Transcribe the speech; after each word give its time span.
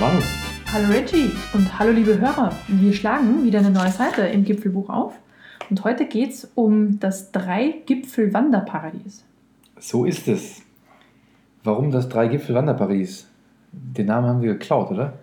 Hallo 0.00 0.12
Manu. 0.12 0.22
Hallo 0.72 0.92
Reggie 0.92 1.32
und 1.54 1.76
hallo 1.76 1.90
liebe 1.90 2.20
Hörer. 2.20 2.52
Wir 2.68 2.92
schlagen 2.92 3.42
wieder 3.42 3.58
eine 3.58 3.70
neue 3.70 3.90
Seite 3.90 4.22
im 4.22 4.44
Gipfelbuch 4.44 4.88
auf. 4.88 5.14
Und 5.70 5.82
heute 5.82 6.06
geht 6.06 6.30
es 6.30 6.48
um 6.54 7.00
das 7.00 7.32
Drei-Gipfel-Wanderparadies. 7.32 9.24
So 9.80 10.04
ist 10.04 10.28
es. 10.28 10.62
Warum 11.64 11.90
das 11.90 12.08
Drei-Gipfel-Wanderparadies? 12.08 13.26
Den 13.72 14.06
Namen 14.06 14.28
haben 14.28 14.40
wir 14.40 14.52
geklaut, 14.52 14.92
oder? 14.92 15.14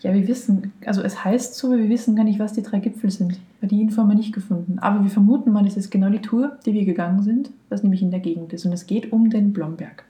Ja, 0.00 0.14
wir 0.14 0.26
wissen, 0.26 0.72
also 0.86 1.02
es 1.02 1.22
heißt 1.24 1.54
so, 1.54 1.66
aber 1.66 1.78
wir 1.78 1.90
wissen 1.90 2.16
gar 2.16 2.24
nicht, 2.24 2.38
was 2.38 2.54
die 2.54 2.62
drei 2.62 2.78
Gipfel 2.78 3.10
sind. 3.10 3.38
Weil 3.60 3.68
die 3.68 3.82
Info 3.82 4.00
haben 4.00 4.08
wir 4.08 4.16
nicht 4.16 4.32
gefunden. 4.32 4.78
Aber 4.78 5.02
wir 5.02 5.10
vermuten 5.10 5.52
mal, 5.52 5.66
es 5.66 5.76
ist 5.76 5.90
genau 5.90 6.08
die 6.08 6.22
Tour, 6.22 6.56
die 6.64 6.72
wir 6.72 6.86
gegangen 6.86 7.22
sind, 7.22 7.50
was 7.68 7.82
nämlich 7.82 8.00
in 8.00 8.10
der 8.10 8.20
Gegend 8.20 8.54
ist. 8.54 8.64
Und 8.64 8.72
es 8.72 8.86
geht 8.86 9.12
um 9.12 9.28
den 9.28 9.52
Blomberg. 9.52 10.04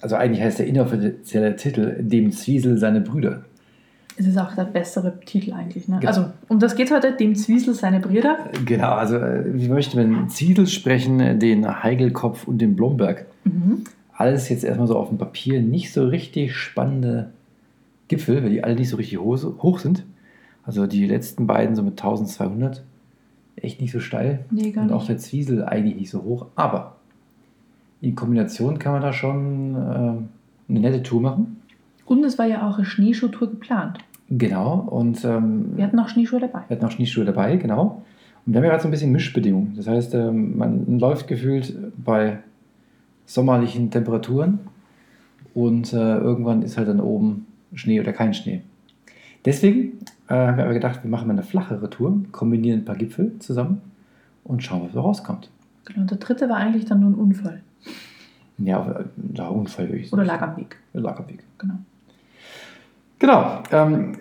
Also 0.00 0.16
eigentlich 0.16 0.42
heißt 0.42 0.60
der 0.60 0.66
inoffizielle 0.66 1.56
Titel 1.56 1.96
Dem 2.00 2.32
Zwiesel 2.32 2.78
seine 2.78 3.02
Brüder. 3.02 3.44
Es 4.16 4.26
ist 4.26 4.38
auch 4.38 4.54
der 4.54 4.64
bessere 4.64 5.20
Titel 5.20 5.52
eigentlich. 5.52 5.88
Ne? 5.88 5.98
Genau. 6.00 6.08
Also, 6.08 6.26
um 6.48 6.58
das 6.58 6.74
geht 6.74 6.90
heute, 6.90 7.12
dem 7.12 7.34
Zwiesel 7.34 7.74
seine 7.74 8.00
Brüder. 8.00 8.38
Genau, 8.64 8.92
also 8.92 9.16
äh, 9.16 9.44
wir 9.46 9.68
möchten 9.68 9.98
mit 9.98 10.06
dem 10.06 10.28
Zwiesel 10.28 10.66
sprechen, 10.66 11.38
den 11.38 11.82
Heigelkopf 11.82 12.48
und 12.48 12.58
den 12.58 12.76
Blomberg. 12.76 13.26
Mhm. 13.44 13.84
Alles 14.14 14.48
jetzt 14.48 14.64
erstmal 14.64 14.86
so 14.86 14.96
auf 14.96 15.08
dem 15.08 15.18
Papier 15.18 15.60
nicht 15.60 15.92
so 15.92 16.06
richtig 16.06 16.56
spannende 16.56 17.30
Gipfel, 18.08 18.42
weil 18.42 18.50
die 18.50 18.64
alle 18.64 18.74
nicht 18.74 18.88
so 18.88 18.96
richtig 18.96 19.18
hoch 19.18 19.78
sind. 19.78 20.04
Also 20.64 20.86
die 20.86 21.06
letzten 21.06 21.46
beiden 21.46 21.76
so 21.76 21.82
mit 21.82 21.92
1200, 21.92 22.82
echt 23.56 23.80
nicht 23.80 23.92
so 23.92 24.00
steil. 24.00 24.44
Nee, 24.50 24.70
gar 24.70 24.84
und 24.84 24.92
auch 24.92 25.00
nicht. 25.00 25.10
der 25.10 25.18
Zwiesel 25.18 25.64
eigentlich 25.64 25.96
nicht 25.96 26.10
so 26.10 26.22
hoch. 26.22 26.46
Aber 26.56 26.96
in 28.00 28.14
Kombination 28.14 28.78
kann 28.78 28.92
man 28.92 29.02
da 29.02 29.12
schon 29.12 29.74
äh, 29.74 30.70
eine 30.70 30.80
nette 30.80 31.02
Tour 31.02 31.20
machen. 31.20 31.55
Und 32.06 32.24
es 32.24 32.38
war 32.38 32.46
ja 32.46 32.66
auch 32.68 32.76
eine 32.76 32.84
Schneeschuhtour 32.86 33.50
geplant. 33.50 33.98
Genau. 34.30 34.74
Und 34.90 35.24
ähm, 35.24 35.76
Wir 35.76 35.84
hatten 35.84 35.98
auch 35.98 36.08
Schneeschuhe 36.08 36.40
dabei. 36.40 36.62
wir 36.68 36.76
hatten 36.76 36.86
auch 36.86 36.90
Schneeschuhe 36.90 37.24
dabei, 37.24 37.56
genau. 37.56 38.02
Und 38.46 38.52
wir 38.52 38.58
haben 38.58 38.64
ja 38.64 38.70
gerade 38.70 38.82
so 38.82 38.88
ein 38.88 38.92
bisschen 38.92 39.12
Mischbedingungen. 39.12 39.74
Das 39.76 39.86
heißt, 39.86 40.14
ähm, 40.14 40.56
man 40.56 40.98
läuft 40.98 41.26
gefühlt 41.28 41.76
bei 42.02 42.38
sommerlichen 43.26 43.90
Temperaturen 43.90 44.60
und 45.54 45.92
äh, 45.92 46.16
irgendwann 46.18 46.62
ist 46.62 46.76
halt 46.76 46.88
dann 46.88 47.00
oben 47.00 47.46
Schnee 47.74 48.00
oder 48.00 48.12
kein 48.12 48.34
Schnee. 48.34 48.62
Deswegen 49.44 49.98
äh, 50.28 50.34
haben 50.34 50.56
wir 50.58 50.64
aber 50.64 50.74
gedacht, 50.74 51.02
wir 51.02 51.10
machen 51.10 51.26
mal 51.26 51.32
eine 51.34 51.42
flachere 51.42 51.88
Tour, 51.90 52.20
kombinieren 52.32 52.80
ein 52.80 52.84
paar 52.84 52.96
Gipfel 52.96 53.32
zusammen 53.40 53.80
und 54.44 54.62
schauen, 54.62 54.82
was 54.84 54.92
da 54.92 55.00
rauskommt. 55.00 55.50
Genau, 55.84 56.00
und 56.02 56.10
der 56.10 56.18
dritte 56.18 56.48
war 56.48 56.56
eigentlich 56.56 56.84
dann 56.84 57.00
nur 57.00 57.10
ein 57.10 57.14
Unfall. 57.14 57.62
Ja, 58.58 58.78
auf- 58.80 59.04
ja 59.34 59.48
Unfall 59.48 59.88
würde 59.88 59.98
ich 59.98 60.12
Oder 60.12 60.24
lag 60.24 60.40
am 60.42 60.56
Weg. 60.56 60.76
Lag 60.92 61.18
am 61.18 61.28
Weg. 61.28 61.42
Genau. 61.58 61.74
Genau. 63.18 63.62
Ähm, 63.72 64.12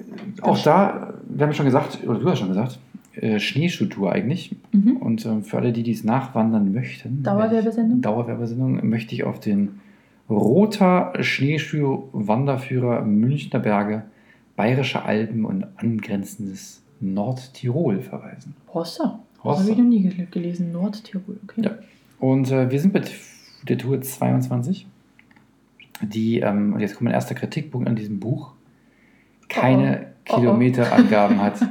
auch 0.42 0.62
da, 0.64 1.14
wir 1.28 1.44
haben 1.44 1.52
ja 1.52 1.54
schon 1.54 1.66
gesagt, 1.66 2.00
oder 2.08 2.20
du 2.20 2.30
hast 2.30 2.40
schon 2.40 2.48
gesagt, 2.50 2.80
äh, 3.16 3.40
Schneeschuhtour 3.40 4.12
eigentlich. 4.12 4.56
Mhm. 4.72 4.98
Und 4.98 5.26
ähm, 5.26 5.44
für 5.44 5.58
alle, 5.58 5.72
die 5.74 5.84
dies 5.84 6.04
nachwandern 6.04 6.72
möchten, 6.74 7.24
Dauerwerbesendung? 7.24 8.02
Dauerwerbesendung, 8.02 8.88
möchte 8.90 9.14
ich 9.16 9.24
auf 9.24 9.40
den 9.40 9.80
Roter 10.30 11.14
Schneeschuh-Wanderführer 11.20 13.02
Münchner 13.04 13.60
Berge, 13.60 14.04
Bayerische 14.56 15.04
Alpen 15.04 15.46
und 15.46 15.66
angrenzendes 15.78 16.82
Nordtirol 17.00 18.00
verweisen. 18.00 18.56
Hossa. 18.74 19.20
Hossa. 19.44 19.60
Habe 19.62 19.72
ich 19.72 19.78
noch 19.78 19.84
nie 19.86 20.02
gel- 20.10 20.28
gelesen. 20.32 20.72
Nordtirol, 20.72 21.38
okay. 21.44 21.62
Ja. 21.64 21.72
Und 22.20 22.52
äh, 22.52 22.72
wir 22.72 22.80
sind 22.80 22.94
mit 22.94 23.12
der 23.68 23.78
Tour 23.78 24.02
22, 24.02 24.88
die, 26.02 26.40
ähm, 26.40 26.74
und 26.74 26.80
jetzt 26.80 26.94
kommt 26.96 27.04
mein 27.06 27.14
erster 27.14 27.36
Kritikpunkt 27.36 27.88
an 27.88 27.96
diesem 27.96 28.20
Buch, 28.20 28.54
keine 29.50 30.08
Oh, 30.30 30.34
oh. 30.34 30.40
Kilometerangaben 30.40 31.42
hat. 31.42 31.56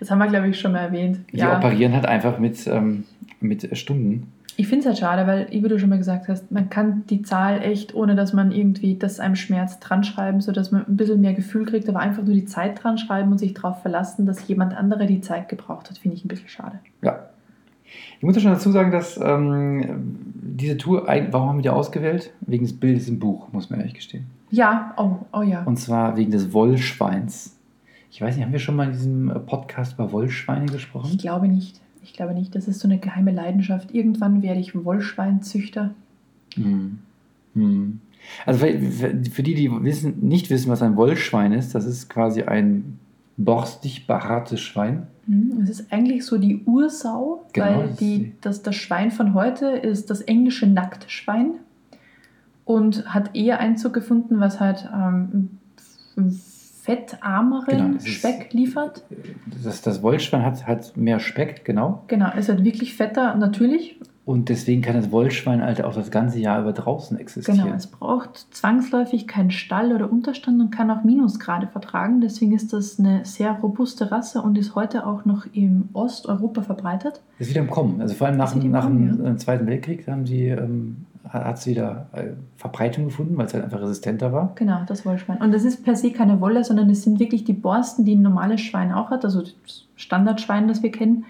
Das 0.00 0.10
haben 0.10 0.18
wir, 0.18 0.26
glaube 0.26 0.48
ich, 0.48 0.58
schon 0.58 0.72
mal 0.72 0.80
erwähnt. 0.80 1.20
Die 1.32 1.44
operieren 1.44 1.92
halt 1.92 2.04
einfach 2.04 2.40
mit, 2.40 2.66
ähm, 2.66 3.04
mit 3.40 3.78
Stunden. 3.78 4.32
Ich 4.56 4.66
finde 4.66 4.80
es 4.80 4.86
halt 4.86 4.98
schade, 4.98 5.28
weil, 5.28 5.46
wie 5.52 5.60
du 5.60 5.78
schon 5.78 5.90
mal 5.90 5.98
gesagt 5.98 6.26
hast, 6.26 6.50
man 6.50 6.70
kann 6.70 7.04
die 7.08 7.22
Zahl 7.22 7.62
echt, 7.62 7.94
ohne 7.94 8.16
dass 8.16 8.32
man 8.32 8.50
irgendwie 8.50 8.96
das 8.96 9.20
einem 9.20 9.36
Schmerz 9.36 9.78
dran 9.78 10.02
schreiben, 10.02 10.40
sodass 10.40 10.72
man 10.72 10.84
ein 10.88 10.96
bisschen 10.96 11.20
mehr 11.20 11.34
Gefühl 11.34 11.66
kriegt, 11.66 11.88
aber 11.88 12.00
einfach 12.00 12.24
nur 12.24 12.34
die 12.34 12.46
Zeit 12.46 12.82
dran 12.82 12.98
schreiben 12.98 13.30
und 13.30 13.38
sich 13.38 13.54
darauf 13.54 13.80
verlassen, 13.80 14.26
dass 14.26 14.48
jemand 14.48 14.76
anderer 14.76 15.06
die 15.06 15.20
Zeit 15.20 15.48
gebraucht 15.48 15.88
hat, 15.88 15.98
finde 15.98 16.16
ich 16.16 16.24
ein 16.24 16.28
bisschen 16.28 16.48
schade. 16.48 16.80
Ja. 17.02 17.28
Ich 18.16 18.24
muss 18.24 18.34
ja 18.34 18.42
schon 18.42 18.52
dazu 18.52 18.72
sagen, 18.72 18.90
dass 18.90 19.20
ähm, 19.22 20.24
diese 20.34 20.78
Tour, 20.78 21.06
warum 21.06 21.48
haben 21.48 21.58
wir 21.58 21.62
die 21.62 21.70
ausgewählt? 21.70 22.32
Wegen 22.40 22.64
des 22.64 22.72
Bildes 22.72 23.08
im 23.08 23.20
Buch, 23.20 23.52
muss 23.52 23.70
man 23.70 23.78
ehrlich 23.78 23.94
gestehen. 23.94 24.26
Ja, 24.50 24.94
oh, 24.96 25.16
oh 25.32 25.42
ja. 25.42 25.62
Und 25.64 25.76
zwar 25.78 26.16
wegen 26.16 26.30
des 26.30 26.52
Wollschweins. 26.52 27.56
Ich 28.10 28.20
weiß 28.20 28.34
nicht, 28.36 28.44
haben 28.44 28.52
wir 28.52 28.58
schon 28.58 28.76
mal 28.76 28.86
in 28.86 28.92
diesem 28.92 29.30
äh, 29.30 29.38
Podcast 29.38 29.94
über 29.94 30.10
Wollschweine 30.12 30.64
Ich 30.66 30.72
gesprochen? 30.72 31.16
glaube 31.18 31.46
nicht. 31.48 31.80
Ich 32.02 32.12
glaube 32.14 32.34
nicht. 32.34 32.54
Das 32.54 32.66
ist 32.66 32.80
so 32.80 32.88
eine 32.88 32.98
geheime 32.98 33.30
Leidenschaft. 33.32 33.94
Irgendwann 33.94 34.42
werde 34.42 34.58
ich 34.60 34.74
Wollschweinzüchter. 34.84 35.94
Hm. 36.54 36.98
Hm. 37.54 38.00
Also 38.44 38.58
für, 38.60 39.42
die, 39.42 39.54
die 39.54 39.70
wissen, 39.82 40.18
nicht 40.20 40.50
wissen, 40.50 40.70
was 40.70 40.82
ein 40.82 40.96
Wollschwein 40.96 41.52
ist, 41.52 41.74
das 41.74 41.86
ist 41.86 42.10
quasi 42.10 42.42
ein 42.42 42.98
borstig 43.36 44.06
behaartes 44.06 44.60
Schwein. 44.60 45.06
Mhm, 45.26 45.60
Es 45.62 45.70
ist 45.70 45.92
eigentlich 45.92 46.26
so 46.26 46.36
die 46.36 46.60
Ursau, 46.66 47.46
Genau, 47.52 47.66
weil 47.66 47.88
die- 47.98 48.32
das, 48.42 48.62
das 48.62 48.74
Schwein 48.76 49.10
von 49.10 49.32
heute 49.34 49.66
ist 49.68 50.10
das 50.10 50.20
englische 50.20 50.66
Nacktschwein 50.66 51.52
und 52.70 53.12
hat 53.12 53.34
eher 53.34 53.58
Einzug 53.58 53.92
gefunden, 53.92 54.38
was 54.38 54.60
halt 54.60 54.88
ähm, 54.94 55.50
fettarmeren 56.82 57.66
Genau, 57.66 57.94
das 57.94 58.04
ist- 58.04 58.08
Speck 58.14 58.52
liefert. 58.52 59.02
Das, 59.64 59.82
das 59.82 60.02
Wollschwein 60.02 60.44
hat, 60.44 60.66
hat 60.66 60.96
mehr 60.96 61.18
Speck, 61.20 61.64
genau. 61.64 62.04
Genau, 62.08 62.30
ist 62.36 62.48
halt 62.48 62.64
wirklich 62.64 62.94
fetter, 62.94 63.34
natürlich. 63.34 63.98
Und 64.24 64.48
deswegen 64.48 64.80
kann 64.82 64.94
das 64.94 65.10
Wollschwein 65.10 65.60
halt 65.60 65.82
auch 65.82 65.94
das 65.94 66.12
ganze 66.12 66.38
Jahr 66.38 66.60
über 66.60 66.72
draußen 66.72 67.18
existieren. 67.18 67.58
Genau, 67.64 67.74
es 67.74 67.88
braucht 67.88 68.46
zwangsläufig 68.54 69.26
keinen 69.26 69.50
Stall 69.50 69.92
oder 69.92 70.12
Unterstand 70.12 70.60
und 70.60 70.70
kann 70.70 70.90
auch 70.90 71.02
Minusgrade 71.02 71.66
vertragen. 71.66 72.20
Deswegen 72.20 72.52
ist 72.54 72.72
das 72.72 73.00
eine 73.00 73.24
sehr 73.24 73.50
robuste 73.52 74.12
Rasse 74.12 74.40
und 74.40 74.56
ist 74.56 74.76
heute 74.76 75.04
auch 75.06 75.24
noch 75.24 75.46
im 75.52 75.88
Osteuropa 75.94 76.62
verbreitet. 76.62 77.20
Ist 77.40 77.50
wieder 77.50 77.62
im 77.62 77.70
Kommen. 77.70 78.00
Also 78.00 78.14
vor 78.14 78.28
allem 78.28 78.36
nach, 78.36 78.54
im 78.54 78.70
nach 78.70 78.84
Kommen, 78.84 79.16
dem 79.16 79.26
äh, 79.26 79.36
Zweiten 79.36 79.66
Weltkrieg 79.66 80.06
haben 80.06 80.26
sie, 80.26 80.46
ähm, 80.46 81.06
hat 81.28 81.58
es 81.58 81.66
wieder 81.66 82.06
äh, 82.12 82.28
Verbreitung 82.56 83.04
gefunden, 83.04 83.36
weil 83.36 83.46
es 83.46 83.54
halt 83.54 83.64
einfach 83.64 83.80
resistenter 83.80 84.32
war. 84.32 84.52
Genau, 84.54 84.80
das 84.86 85.04
Wollschwein. 85.04 85.38
Und 85.38 85.52
das 85.52 85.64
ist 85.64 85.84
per 85.84 85.94
se 85.96 86.10
keine 86.12 86.40
Wolle, 86.40 86.64
sondern 86.64 86.88
es 86.90 87.02
sind 87.02 87.20
wirklich 87.20 87.44
die 87.44 87.52
Borsten, 87.52 88.04
die 88.04 88.14
ein 88.16 88.22
normales 88.22 88.60
Schwein 88.60 88.92
auch 88.92 89.10
hat, 89.10 89.24
also 89.24 89.42
das 89.42 89.86
Standardschwein, 89.96 90.66
das 90.68 90.82
wir 90.82 90.90
kennen, 90.90 91.24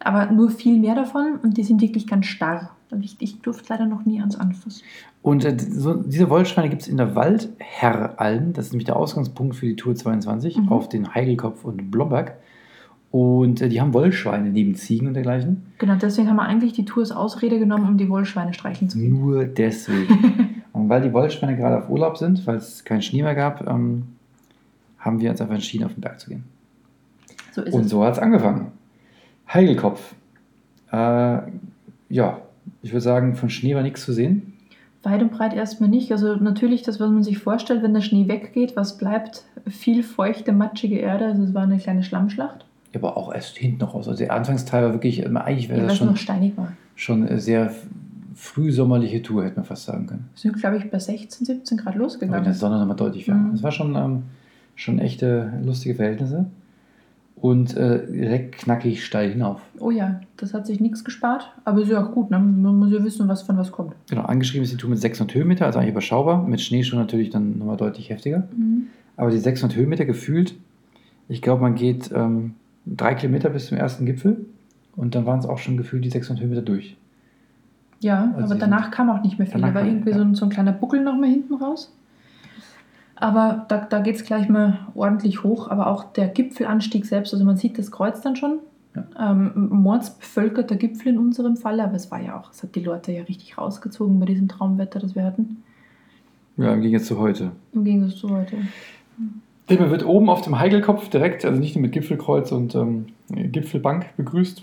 aber 0.00 0.26
nur 0.26 0.50
viel 0.50 0.78
mehr 0.78 0.94
davon 0.94 1.38
und 1.42 1.56
die 1.56 1.62
sind 1.62 1.80
wirklich 1.80 2.06
ganz 2.06 2.26
starr. 2.26 2.70
Ich, 3.00 3.16
ich 3.18 3.40
durfte 3.40 3.64
leider 3.72 3.86
noch 3.86 4.04
nie 4.04 4.20
ans 4.20 4.36
anfassen. 4.36 4.82
Und 5.22 5.44
äh, 5.44 5.56
so, 5.58 5.94
diese 5.94 6.30
Wollschweine 6.30 6.68
gibt 6.68 6.82
es 6.82 6.88
in 6.88 6.96
der 6.96 7.16
Waldherralm. 7.16 8.52
Das 8.52 8.66
ist 8.66 8.72
nämlich 8.72 8.86
der 8.86 8.96
Ausgangspunkt 8.96 9.56
für 9.56 9.66
die 9.66 9.76
Tour 9.76 9.94
22 9.94 10.56
Mhm. 10.58 10.68
auf 10.68 10.88
den 10.88 11.14
Heigelkopf 11.14 11.64
und 11.64 11.90
Blomberg. 11.90 12.36
Und 13.10 13.62
äh, 13.62 13.68
die 13.68 13.80
haben 13.80 13.94
Wollschweine 13.94 14.50
neben 14.50 14.74
Ziegen 14.74 15.08
und 15.08 15.14
dergleichen. 15.14 15.62
Genau, 15.78 15.94
deswegen 15.94 16.28
haben 16.28 16.36
wir 16.36 16.42
eigentlich 16.42 16.72
die 16.72 16.84
Tour 16.84 17.02
als 17.02 17.12
Ausrede 17.12 17.58
genommen, 17.58 17.88
um 17.88 17.96
die 17.96 18.08
Wollschweine 18.08 18.52
streicheln 18.52 18.90
zu 18.90 18.98
gehen. 18.98 19.18
Nur 19.18 19.44
deswegen. 19.44 20.62
und 20.72 20.88
weil 20.88 21.02
die 21.02 21.12
Wollschweine 21.12 21.56
gerade 21.56 21.78
auf 21.78 21.88
Urlaub 21.88 22.18
sind, 22.18 22.46
weil 22.46 22.56
es 22.56 22.84
keinen 22.84 23.02
Schnee 23.02 23.22
mehr 23.22 23.34
gab, 23.34 23.66
ähm, 23.66 24.04
haben 24.98 25.20
wir 25.20 25.30
uns 25.30 25.40
einfach 25.40 25.54
entschieden, 25.54 25.84
auf 25.84 25.94
den 25.94 26.00
Berg 26.00 26.20
zu 26.20 26.30
gehen. 26.30 26.44
So 27.52 27.62
ist 27.62 27.72
Und 27.72 27.82
es. 27.82 27.90
so 27.90 28.04
hat 28.04 28.14
es 28.14 28.18
angefangen. 28.18 28.72
Heigelkopf. 29.52 30.14
Äh, 30.92 31.38
ja, 32.08 32.40
ich 32.82 32.92
würde 32.92 33.00
sagen, 33.00 33.34
von 33.34 33.48
Schnee 33.48 33.74
war 33.74 33.82
nichts 33.82 34.04
zu 34.04 34.12
sehen. 34.12 34.52
Weit 35.02 35.22
und 35.22 35.30
breit 35.30 35.54
erstmal 35.54 35.88
nicht. 35.88 36.10
Also 36.10 36.34
natürlich 36.34 36.82
das, 36.82 36.98
was 36.98 37.10
man 37.10 37.22
sich 37.22 37.38
vorstellt, 37.38 37.82
wenn 37.82 37.94
der 37.94 38.00
Schnee 38.00 38.26
weggeht, 38.28 38.74
was 38.76 38.98
bleibt? 38.98 39.44
Viel 39.68 40.02
feuchte, 40.02 40.52
matschige 40.52 40.98
Erde. 40.98 41.26
Also 41.26 41.44
es 41.44 41.54
war 41.54 41.62
eine 41.62 41.78
kleine 41.78 42.02
Schlammschlacht, 42.02 42.65
aber 42.96 43.16
auch 43.16 43.32
erst 43.32 43.56
hinten 43.56 43.82
raus. 43.84 44.08
Also 44.08 44.18
der 44.18 44.32
Anfangsteil 44.32 44.84
war 44.84 44.92
wirklich, 44.92 45.24
ähm, 45.24 45.36
eigentlich 45.36 45.68
wäre 45.68 45.80
weil 45.80 45.88
das 45.88 45.96
schon, 45.98 46.08
noch 46.08 46.16
steinig 46.16 46.56
war. 46.56 46.72
schon 46.94 47.26
eine 47.26 47.40
sehr 47.40 47.72
frühsommerliche 48.34 49.22
Tour, 49.22 49.44
hätte 49.44 49.56
man 49.56 49.64
fast 49.64 49.84
sagen 49.84 50.06
können. 50.06 50.28
Wir 50.34 50.40
sind, 50.40 50.60
glaube 50.60 50.76
ich, 50.76 50.90
bei 50.90 50.98
16, 50.98 51.46
17 51.46 51.78
Grad 51.78 51.88
Aber 51.88 51.96
in 51.96 52.02
losgegangen. 52.02 52.44
der 52.44 52.54
Sonne 52.54 52.78
nochmal 52.78 52.96
deutlich 52.96 53.26
wärmer. 53.28 53.48
Mhm. 53.48 53.54
Es 53.54 53.62
war 53.62 53.72
schon, 53.72 53.96
ähm, 53.96 54.22
schon 54.74 54.98
echte 54.98 55.52
lustige 55.64 55.94
Verhältnisse. 55.94 56.46
Und 57.36 57.76
äh, 57.76 58.06
direkt 58.10 58.56
knackig 58.56 59.04
steil 59.04 59.30
hinauf. 59.30 59.60
Oh 59.78 59.90
ja, 59.90 60.20
das 60.38 60.54
hat 60.54 60.66
sich 60.66 60.80
nichts 60.80 61.04
gespart, 61.04 61.52
aber 61.66 61.82
ist 61.82 61.90
ja 61.90 62.02
auch 62.02 62.12
gut, 62.12 62.30
ne? 62.30 62.38
man 62.38 62.78
muss 62.78 62.90
ja 62.90 63.04
wissen, 63.04 63.28
was 63.28 63.42
von 63.42 63.58
was 63.58 63.72
kommt. 63.72 63.94
Genau, 64.08 64.22
angeschrieben 64.22 64.64
ist 64.64 64.72
die 64.72 64.78
Tour 64.78 64.88
mit 64.88 64.98
600 64.98 65.34
Höhenmeter, 65.34 65.66
also 65.66 65.78
eigentlich 65.78 65.90
überschaubar. 65.90 66.42
Mit 66.46 66.62
Schneeschuhen 66.62 66.98
natürlich 66.98 67.28
dann 67.28 67.58
nochmal 67.58 67.76
deutlich 67.76 68.08
heftiger. 68.08 68.48
Aber 69.18 69.30
die 69.30 69.38
600 69.38 69.76
Höhenmeter 69.76 70.06
gefühlt, 70.06 70.54
ich 71.28 71.42
glaube, 71.42 71.60
man 71.60 71.74
geht 71.74 72.10
ähm, 72.14 72.54
drei 72.86 73.14
Kilometer 73.14 73.50
bis 73.50 73.66
zum 73.66 73.76
ersten 73.76 74.06
Gipfel 74.06 74.46
und 74.94 75.14
dann 75.14 75.26
waren 75.26 75.38
es 75.38 75.46
auch 75.46 75.58
schon 75.58 75.76
gefühlt 75.76 76.04
die 76.04 76.10
600 76.10 76.42
Höhenmeter 76.42 76.62
durch. 76.62 76.96
Ja, 78.00 78.32
Also 78.36 78.54
aber 78.54 78.60
danach 78.60 78.90
kam 78.90 79.10
auch 79.10 79.22
nicht 79.22 79.38
mehr 79.38 79.46
viel. 79.46 79.60
Da 79.60 79.74
war 79.74 79.84
irgendwie 79.84 80.10
ja. 80.10 80.16
so, 80.16 80.22
ein, 80.22 80.34
so 80.34 80.46
ein 80.46 80.50
kleiner 80.50 80.72
Buckel 80.72 81.02
noch 81.02 81.16
mal 81.16 81.28
hinten 81.28 81.54
raus. 81.54 81.92
Aber 83.16 83.64
da, 83.68 83.78
da 83.78 84.00
geht 84.00 84.16
es 84.16 84.24
gleich 84.24 84.48
mal 84.48 84.80
ordentlich 84.94 85.42
hoch. 85.42 85.68
Aber 85.68 85.86
auch 85.86 86.04
der 86.12 86.28
Gipfelanstieg 86.28 87.06
selbst, 87.06 87.32
also 87.32 87.44
man 87.44 87.56
sieht 87.56 87.78
das 87.78 87.90
Kreuz 87.90 88.20
dann 88.20 88.36
schon. 88.36 88.58
Ja. 88.94 89.32
Ähm, 89.32 89.68
mordsbevölkerter 89.70 90.76
Gipfel 90.76 91.08
in 91.08 91.18
unserem 91.18 91.56
Fall, 91.56 91.80
aber 91.80 91.94
es 91.94 92.10
war 92.10 92.20
ja 92.20 92.38
auch, 92.38 92.50
es 92.50 92.62
hat 92.62 92.74
die 92.74 92.80
Leute 92.80 93.12
ja 93.12 93.22
richtig 93.24 93.58
rausgezogen 93.58 94.18
bei 94.18 94.26
diesem 94.26 94.48
Traumwetter, 94.48 95.00
das 95.00 95.14
wir 95.14 95.24
hatten. 95.24 95.62
Ja, 96.56 96.72
im 96.72 96.80
Gegensatz 96.80 97.08
zu 97.08 97.18
heute. 97.18 97.52
Im 97.72 97.84
Gegensatz 97.84 98.18
zu 98.18 98.30
heute. 98.30 98.56
Man 99.68 99.90
wird 99.90 100.04
oben 100.04 100.30
auf 100.30 100.42
dem 100.42 100.58
Heigelkopf 100.58 101.08
direkt, 101.08 101.44
also 101.44 101.58
nicht 101.58 101.74
nur 101.74 101.82
mit 101.82 101.92
Gipfelkreuz 101.92 102.52
und 102.52 102.74
ähm, 102.74 103.06
Gipfelbank 103.28 104.16
begrüßt, 104.16 104.62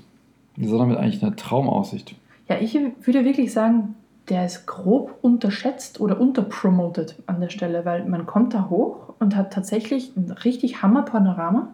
sondern 0.58 0.90
mit 0.90 0.98
eigentlich 0.98 1.22
einer 1.22 1.36
Traumaussicht. 1.36 2.16
Ja, 2.48 2.58
ich 2.60 2.74
würde 2.76 3.26
wirklich 3.26 3.52
sagen, 3.52 3.96
der 4.30 4.46
ist 4.46 4.66
grob 4.66 5.18
unterschätzt 5.22 6.00
oder 6.00 6.20
unterpromoted 6.20 7.16
an 7.26 7.42
der 7.42 7.50
Stelle, 7.50 7.84
weil 7.86 8.06
man 8.06 8.26
kommt 8.26 8.54
da 8.54 8.70
hoch 8.70 9.14
und 9.20 9.36
hat 9.36 9.52
tatsächlich 9.52 10.16
ein 10.16 10.32
richtig 10.32 10.82
Hammer-Panorama, 10.82 11.74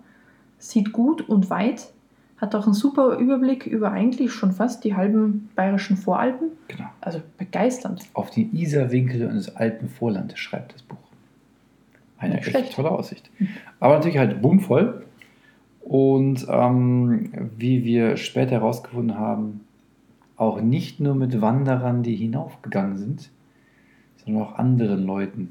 sieht 0.57 0.91
gut 0.91 1.27
und 1.29 1.49
weit, 1.49 1.89
hat 2.37 2.55
auch 2.55 2.65
einen 2.65 2.73
super 2.73 3.17
Überblick 3.17 3.67
über 3.67 3.91
eigentlich 3.91 4.31
schon 4.31 4.51
fast 4.51 4.83
die 4.83 4.95
halben 4.95 5.49
bayerischen 5.55 5.97
Voralpen. 5.97 6.49
Genau. 6.69 6.89
Also 7.01 7.19
begeisternd. 7.37 8.03
Auf 8.13 8.31
die 8.31 8.49
Isarwinkel 8.53 9.27
und 9.27 9.35
das 9.35 9.55
Alpenvorland 9.55 10.37
schreibt 10.37 10.73
das 10.73 10.81
Buch. 10.81 10.97
Eine 12.19 12.35
Nicht 12.35 12.47
echt 12.47 12.49
schlecht. 12.57 12.73
tolle 12.73 12.91
Aussicht. 12.91 13.29
Aber 13.79 13.95
natürlich 13.95 14.17
halt 14.17 14.41
bummvoll. 14.41 15.05
Und 15.81 16.45
ähm, 16.49 17.31
wie 17.57 17.83
wir 17.83 18.17
später 18.17 18.51
herausgefunden 18.51 19.17
haben, 19.17 19.61
auch 20.37 20.61
nicht 20.61 20.99
nur 20.99 21.15
mit 21.15 21.41
Wanderern, 21.41 22.03
die 22.03 22.15
hinaufgegangen 22.15 22.97
sind, 22.97 23.29
sondern 24.23 24.43
auch 24.43 24.55
anderen 24.55 25.05
Leuten. 25.05 25.49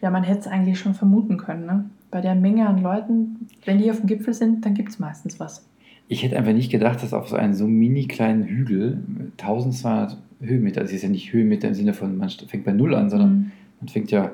Ja, 0.00 0.10
man 0.10 0.22
hätte 0.22 0.40
es 0.40 0.46
eigentlich 0.46 0.78
schon 0.78 0.94
vermuten 0.94 1.36
können. 1.36 1.66
Ne? 1.66 1.84
Bei 2.10 2.20
der 2.20 2.34
Menge 2.34 2.66
an 2.68 2.82
Leuten, 2.82 3.48
wenn 3.64 3.78
die 3.78 3.90
auf 3.90 3.98
dem 3.98 4.06
Gipfel 4.06 4.32
sind, 4.32 4.64
dann 4.64 4.74
gibt 4.74 4.90
es 4.90 4.98
meistens 4.98 5.40
was. 5.40 5.66
Ich 6.08 6.22
hätte 6.22 6.36
einfach 6.38 6.52
nicht 6.52 6.70
gedacht, 6.72 7.02
dass 7.02 7.12
auf 7.12 7.28
so 7.28 7.36
einen 7.36 7.54
so 7.54 7.66
mini 7.66 8.06
kleinen 8.06 8.44
Hügel, 8.44 8.98
1200 9.38 10.16
Höhenmeter, 10.40 10.80
das 10.80 10.92
ist 10.92 11.02
ja 11.02 11.08
nicht 11.08 11.32
Höhenmeter 11.32 11.68
im 11.68 11.74
Sinne 11.74 11.92
von, 11.92 12.16
man 12.16 12.30
fängt 12.30 12.64
bei 12.64 12.72
Null 12.72 12.94
an, 12.94 13.10
sondern 13.10 13.30
Mhm. 13.32 13.52
man 13.80 13.88
fängt 13.88 14.10
ja 14.10 14.30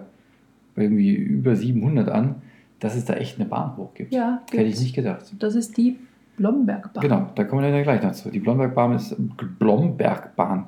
irgendwie 0.76 1.14
über 1.14 1.56
700 1.56 2.08
an, 2.08 2.36
dass 2.80 2.94
es 2.94 3.04
da 3.04 3.14
echt 3.14 3.38
eine 3.40 3.48
Bahn 3.48 3.76
hoch 3.76 3.94
gibt. 3.94 4.12
Ja, 4.12 4.42
Hätte 4.50 4.62
ich 4.62 4.66
gibt's. 4.68 4.80
nicht 4.82 4.94
gedacht. 4.94 5.34
Das 5.38 5.54
ist 5.54 5.76
die 5.76 5.98
Blombergbahn. 6.36 7.02
Genau, 7.02 7.30
da 7.34 7.44
kommen 7.44 7.62
wir 7.62 7.70
dann 7.72 7.82
gleich 7.82 8.02
noch 8.02 8.12
zu. 8.12 8.30
Die 8.30 8.40
Blombergbahn 8.40 8.92
ist 8.94 9.16
Blombergbahn. 9.58 10.66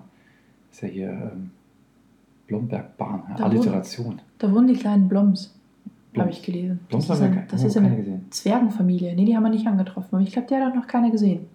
Ist 0.73 0.83
ja 0.83 0.89
hier 0.89 1.09
ähm, 1.11 1.51
Blombergbahn, 2.47 3.23
Da 3.37 3.45
Alliteration. 3.45 4.21
Da 4.39 4.53
wohnen 4.53 4.69
die 4.69 4.75
kleinen 4.75 5.09
Bloms, 5.09 5.55
habe 6.15 6.25
Bloms. 6.25 6.39
ich 6.39 6.43
gelesen. 6.43 6.81
Bloms 6.89 7.07
das 7.07 7.19
ist, 7.19 7.23
ein, 7.25 7.43
das 7.51 7.63
ist 7.65 7.77
eine 7.77 7.97
gesehen. 7.97 8.27
Zwergenfamilie. 8.31 9.15
Nee, 9.15 9.25
die 9.27 9.37
haben 9.37 9.43
wir 9.43 9.51
nicht 9.51 9.67
angetroffen. 9.67 10.09
Aber 10.13 10.23
ich 10.23 10.33
glaube, 10.33 10.49
der 10.49 10.65
hat 10.65 10.73
auch 10.73 10.77
noch 10.77 10.87
keine 10.87 11.11
gesehen. 11.11 11.47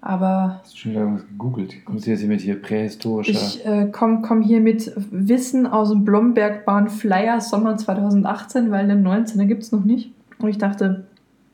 Aber 0.00 0.60
Hast 0.62 0.74
du 0.74 0.78
schon 0.78 0.92
wieder 0.92 1.00
irgendwas 1.02 1.26
gegoogelt? 1.26 1.84
Kommst 1.84 2.06
du 2.06 2.10
jetzt 2.10 2.20
hier 2.20 2.28
mit 2.28 2.40
hier 2.40 2.60
prähistorischer... 2.60 3.32
ich 3.32 3.66
äh, 3.66 3.86
komme 3.90 4.22
komm 4.22 4.42
hier 4.42 4.60
mit 4.60 4.92
Wissen 5.10 5.66
aus 5.66 5.90
dem 5.90 6.04
Blombergbahn 6.04 6.88
Flyer 6.88 7.40
Sommer 7.40 7.76
2018, 7.76 8.70
weil 8.70 8.86
den 8.86 9.06
19er 9.06 9.46
gibt 9.46 9.64
es 9.64 9.72
noch 9.72 9.84
nicht. 9.84 10.12
Und 10.38 10.48
ich 10.48 10.58
dachte, 10.58 11.06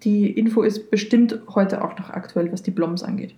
die 0.03 0.31
Info 0.31 0.63
ist 0.63 0.91
bestimmt 0.91 1.39
heute 1.55 1.83
auch 1.83 1.99
noch 1.99 2.11
aktuell, 2.11 2.53
was 2.53 2.63
die 2.63 2.71
Bloms 2.71 3.03
angeht. 3.03 3.35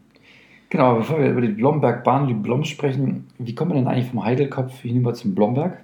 Genau, 0.70 0.97
bevor 0.97 1.20
wir 1.20 1.31
über 1.31 1.41
die 1.41 1.49
Blombergbahn 1.49 2.26
die 2.26 2.35
Bloms 2.35 2.67
sprechen, 2.67 3.29
wie 3.38 3.55
kommt 3.55 3.69
man 3.69 3.79
denn 3.79 3.87
eigentlich 3.87 4.11
vom 4.11 4.25
Heidelkopf 4.25 4.81
hinüber 4.81 5.14
zum 5.14 5.35
Blomberg? 5.35 5.79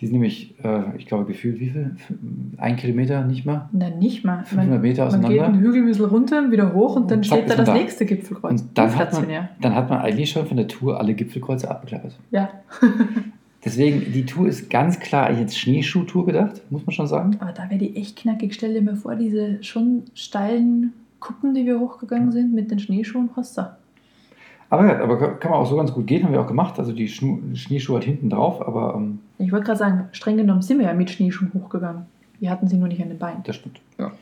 Die 0.00 0.06
sind 0.06 0.12
nämlich, 0.12 0.54
äh, 0.62 0.96
ich 0.96 1.06
glaube, 1.06 1.24
gefühlt 1.24 1.58
wie 1.58 1.70
viel? 1.70 1.96
Ein 2.56 2.76
Kilometer, 2.76 3.24
nicht 3.24 3.44
mal? 3.44 3.68
Na, 3.72 3.90
nicht 3.90 4.24
mal. 4.24 4.44
500 4.44 4.80
Meter 4.80 5.04
man 5.10 5.20
geht 5.22 5.30
auseinander. 5.30 5.44
einen 5.46 5.60
Hügel 5.60 5.82
ein 5.82 5.86
bisschen 5.86 6.04
runter, 6.04 6.50
wieder 6.52 6.72
hoch 6.72 6.94
und 6.96 7.10
dann 7.10 7.18
Und 7.18 7.26
steht 7.26 7.46
da 7.48 7.52
ist 7.52 7.58
das 7.58 7.66
da. 7.66 7.74
nächste 7.74 8.06
Gipfelkreuz. 8.06 8.62
Und 8.62 8.78
dann 8.78 8.94
hat, 8.96 9.12
man, 9.12 9.48
dann 9.60 9.74
hat 9.74 9.90
man 9.90 9.98
eigentlich 9.98 10.30
schon 10.30 10.46
von 10.46 10.56
der 10.56 10.68
Tour 10.68 11.00
alle 11.00 11.14
Gipfelkreuze 11.14 11.68
abgeklappert. 11.70 12.16
Ja. 12.30 12.48
Deswegen, 13.64 14.12
die 14.12 14.24
Tour 14.24 14.46
ist 14.46 14.70
ganz 14.70 15.00
klar 15.00 15.26
als 15.26 15.58
Schneeschuhtour 15.58 16.26
gedacht, 16.26 16.62
muss 16.70 16.86
man 16.86 16.92
schon 16.92 17.08
sagen. 17.08 17.36
Aber 17.40 17.50
da 17.52 17.68
wäre 17.68 17.78
die 17.78 17.96
echt 17.96 18.16
knackig. 18.16 18.54
Stell 18.54 18.72
dir 18.74 18.82
mal 18.82 18.94
vor, 18.94 19.16
diese 19.16 19.62
schon 19.64 20.04
steilen 20.14 20.92
Kuppen, 21.18 21.54
die 21.54 21.66
wir 21.66 21.80
hochgegangen 21.80 22.30
sind 22.30 22.54
mit 22.54 22.70
den 22.70 22.78
Schneeschuhen, 22.78 23.30
Hossa. 23.34 23.77
Aber, 24.70 24.86
ja, 24.86 25.02
aber 25.02 25.38
kann 25.38 25.50
man 25.50 25.60
auch 25.60 25.66
so 25.66 25.76
ganz 25.76 25.92
gut 25.92 26.06
gehen, 26.06 26.24
haben 26.24 26.32
wir 26.32 26.40
auch 26.40 26.46
gemacht. 26.46 26.78
Also 26.78 26.92
die 26.92 27.08
Schnu 27.08 27.38
Schneeschuhe 27.54 27.96
halt 27.96 28.04
hinten 28.04 28.30
drauf, 28.30 28.66
aber 28.66 28.94
ähm, 28.96 29.20
Ich 29.38 29.50
wollte 29.50 29.66
gerade 29.66 29.78
sagen, 29.78 30.08
streng 30.12 30.36
genommen 30.36 30.62
sind 30.62 30.78
wir 30.78 30.86
ja 30.86 30.94
mit 30.94 31.10
Schneeschuhen 31.10 31.52
hochgegangen. 31.54 32.02
Wir 32.38 32.50
hatten 32.50 32.68
sie 32.68 32.76
nur 32.76 32.88
nicht 32.88 33.02
an 33.02 33.08
den 33.08 33.18
Beinen. 33.18 33.42
das 33.44 33.56
stimmt. 33.56 33.80
Ja. 33.98 34.12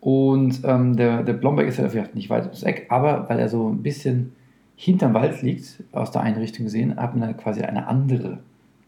Und 0.00 0.60
ähm, 0.64 0.96
der, 0.96 1.22
der 1.22 1.34
Blomberg 1.34 1.68
ist 1.68 1.78
ja 1.78 1.88
vielleicht 1.88 2.14
nicht 2.14 2.30
weit 2.30 2.44
ums 2.44 2.62
Eck, 2.62 2.86
aber 2.88 3.28
weil 3.28 3.38
er 3.38 3.48
so 3.48 3.68
ein 3.68 3.82
bisschen 3.82 4.32
hinterm 4.76 5.12
Wald 5.12 5.42
liegt, 5.42 5.82
aus 5.92 6.10
der 6.10 6.22
Einrichtung 6.22 6.64
gesehen, 6.64 6.96
hat 6.96 7.14
man 7.14 7.28
dann 7.28 7.36
quasi 7.36 7.60
eine 7.60 7.86
andere 7.86 8.38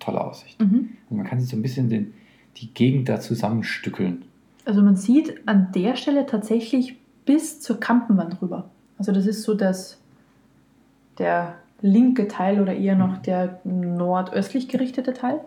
tolle 0.00 0.22
Aussicht. 0.22 0.58
Mhm. 0.60 0.88
Und 1.10 1.16
man 1.18 1.26
kann 1.26 1.38
sich 1.38 1.50
so 1.50 1.56
ein 1.56 1.62
bisschen 1.62 1.90
den, 1.90 2.14
die 2.56 2.72
Gegend 2.72 3.10
da 3.10 3.20
zusammenstückeln. 3.20 4.22
Also 4.64 4.80
man 4.82 4.96
sieht 4.96 5.46
an 5.46 5.68
der 5.74 5.96
Stelle 5.96 6.24
tatsächlich 6.24 6.96
bis 7.26 7.60
zur 7.60 7.78
Kampenwand 7.78 8.40
rüber. 8.40 8.70
Also 8.98 9.12
das 9.12 9.26
ist 9.26 9.42
so 9.42 9.54
das, 9.54 10.00
der 11.18 11.56
linke 11.80 12.28
Teil 12.28 12.60
oder 12.60 12.74
eher 12.74 12.96
noch 12.96 13.18
der 13.18 13.60
nordöstlich 13.64 14.68
gerichtete 14.68 15.12
Teil. 15.12 15.40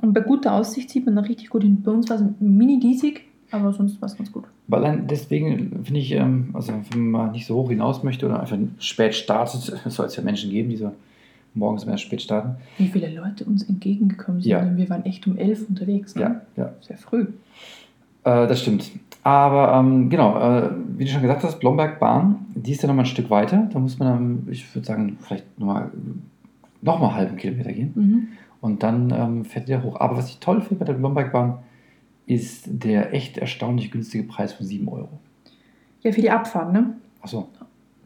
Und 0.00 0.14
bei 0.14 0.20
guter 0.20 0.54
Aussicht 0.54 0.90
sieht 0.90 1.06
man 1.06 1.16
da 1.16 1.22
richtig 1.22 1.50
gut 1.50 1.62
hin. 1.62 1.82
Bei 1.82 1.92
uns 1.92 2.08
war 2.10 2.16
es 2.16 2.24
mini 2.40 2.80
diesig, 2.80 3.22
aber 3.50 3.72
sonst 3.72 4.00
war 4.00 4.06
es 4.06 4.16
ganz 4.16 4.32
gut. 4.32 4.44
Allein 4.70 5.06
deswegen 5.06 5.84
finde 5.84 6.00
ich, 6.00 6.12
ähm, 6.12 6.50
also 6.54 6.72
wenn 6.90 7.10
man 7.10 7.32
nicht 7.32 7.46
so 7.46 7.56
hoch 7.56 7.68
hinaus 7.68 8.02
möchte 8.02 8.26
oder 8.26 8.40
einfach 8.40 8.58
spät 8.78 9.14
startet, 9.14 9.80
es 9.84 9.94
soll 9.94 10.06
es 10.06 10.16
ja 10.16 10.22
Menschen 10.22 10.50
geben, 10.50 10.70
die 10.70 10.76
so 10.76 10.92
morgens 11.54 11.84
mehr 11.84 11.98
spät 11.98 12.22
starten. 12.22 12.56
Wie 12.78 12.88
viele 12.88 13.14
Leute 13.14 13.44
uns 13.44 13.62
entgegengekommen 13.62 14.40
sind. 14.40 14.50
Ja. 14.50 14.76
Wir 14.76 14.88
waren 14.88 15.04
echt 15.04 15.26
um 15.26 15.36
elf 15.36 15.68
unterwegs. 15.68 16.14
Ne? 16.14 16.22
Ja, 16.22 16.40
ja. 16.56 16.72
Sehr 16.80 16.96
früh. 16.96 17.26
Äh, 18.24 18.46
das 18.46 18.62
stimmt. 18.62 18.90
Aber 19.24 19.72
ähm, 19.74 20.10
genau, 20.10 20.38
äh, 20.38 20.70
wie 20.96 21.04
du 21.04 21.10
schon 21.10 21.22
gesagt 21.22 21.44
hast, 21.44 21.60
Blombergbahn, 21.60 22.46
die 22.54 22.72
ist 22.72 22.82
ja 22.82 22.88
nochmal 22.88 23.04
ein 23.04 23.08
Stück 23.08 23.30
weiter. 23.30 23.68
Da 23.72 23.78
muss 23.78 23.98
man, 23.98 24.08
dann, 24.08 24.48
ich 24.52 24.74
würde 24.74 24.86
sagen, 24.86 25.16
vielleicht 25.20 25.58
nochmal 25.58 25.92
noch 26.80 26.98
mal 26.98 27.08
einen 27.08 27.16
halben 27.16 27.36
Kilometer 27.36 27.72
gehen. 27.72 27.92
Mhm. 27.94 28.28
Und 28.60 28.82
dann 28.82 29.10
ähm, 29.10 29.44
fährt 29.44 29.68
der 29.68 29.82
hoch. 29.82 30.00
Aber 30.00 30.16
was 30.16 30.28
ich 30.28 30.38
toll 30.38 30.60
finde 30.60 30.80
bei 30.80 30.84
der 30.86 30.94
Blombergbahn, 30.94 31.58
ist 32.26 32.64
der 32.66 33.14
echt 33.14 33.38
erstaunlich 33.38 33.90
günstige 33.90 34.24
Preis 34.24 34.52
von 34.52 34.66
7 34.66 34.88
Euro. 34.88 35.20
Ja, 36.02 36.12
für 36.12 36.20
die 36.20 36.30
Abfahrt, 36.30 36.72
ne? 36.72 36.94
Achso, 37.20 37.48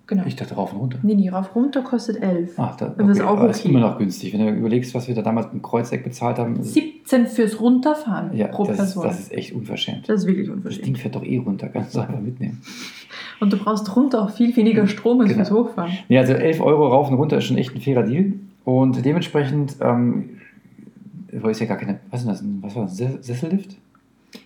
Genau. 0.09 0.23
ich 0.25 0.37
dachte 0.37 0.55
rauf 0.55 0.73
und 0.73 0.79
runter. 0.79 0.99
Nee, 1.03 1.17
nee, 1.17 1.29
rauf 1.29 1.55
runter 1.57 1.83
kostet 1.83 2.23
11. 2.23 2.57
Ah, 2.59 2.77
da, 2.79 2.91
Das 2.97 3.09
ist 3.19 3.21
auch 3.25 3.39
aber 3.39 3.51
ist 3.51 3.61
okay. 3.61 3.71
immer 3.71 3.81
noch 3.81 3.99
günstig. 3.99 4.33
Wenn 4.33 4.41
du 4.47 4.53
überlegst, 4.53 4.95
was 4.95 5.09
wir 5.09 5.17
da 5.17 5.23
damals 5.23 5.49
im 5.53 5.63
Kreuzeck 5.63 6.05
bezahlt 6.05 6.39
haben, 6.39 6.55
ist- 6.61 6.75
17 6.75 7.27
fürs 7.27 7.61
Runterfahren 7.61 8.37
ja, 8.37 8.47
pro 8.47 8.63
das, 8.65 8.73
ist- 8.75 8.79
Person. 8.79 9.03
das 9.05 9.19
ist 9.21 9.33
echt 9.33 9.53
unverschämt. 9.53 10.09
Das 10.09 10.21
ist 10.21 10.27
wirklich 10.29 10.47
Das 10.47 10.55
Ding 10.55 10.65
unverschämt. 10.65 10.99
fährt 10.99 11.15
doch 11.17 11.25
eh 11.25 11.39
runter, 11.39 11.69
kannst 11.69 11.97
du 11.97 12.01
einfach 12.01 12.21
mitnehmen. 12.21 12.63
Und 13.41 13.53
du 13.53 13.57
brauchst 13.59 13.95
runter 13.97 14.23
auch 14.23 14.31
viel 14.31 14.55
weniger 14.57 14.87
Strom 14.87 15.21
als 15.21 15.31
Genau. 15.33 15.45
fürs 15.45 15.51
Hochfahren. 15.59 15.93
Ja, 16.09 16.21
also 16.21 16.35
11 16.35 16.61
Euro 16.61 16.87
rauf 16.89 17.09
und 17.11 17.15
runter 17.15 17.39
ist 17.39 17.45
schon 17.45 17.59
echt 17.59 17.75
ein 17.75 17.81
fairer 17.81 18.03
Deal. 18.05 18.33
Und 18.65 19.05
dementsprechend, 19.05 19.77
ähm, 19.81 20.31
wo 21.33 21.49
ist 21.49 21.61
ja 21.61 21.67
gar 21.67 21.77
keine, 21.77 21.99
was 22.11 22.21
ist 22.23 22.29
das, 22.29 22.45
was 22.63 22.75
war 22.77 22.85
das, 22.85 22.97
Ses- 22.97 23.27
Sessellift? 23.27 23.77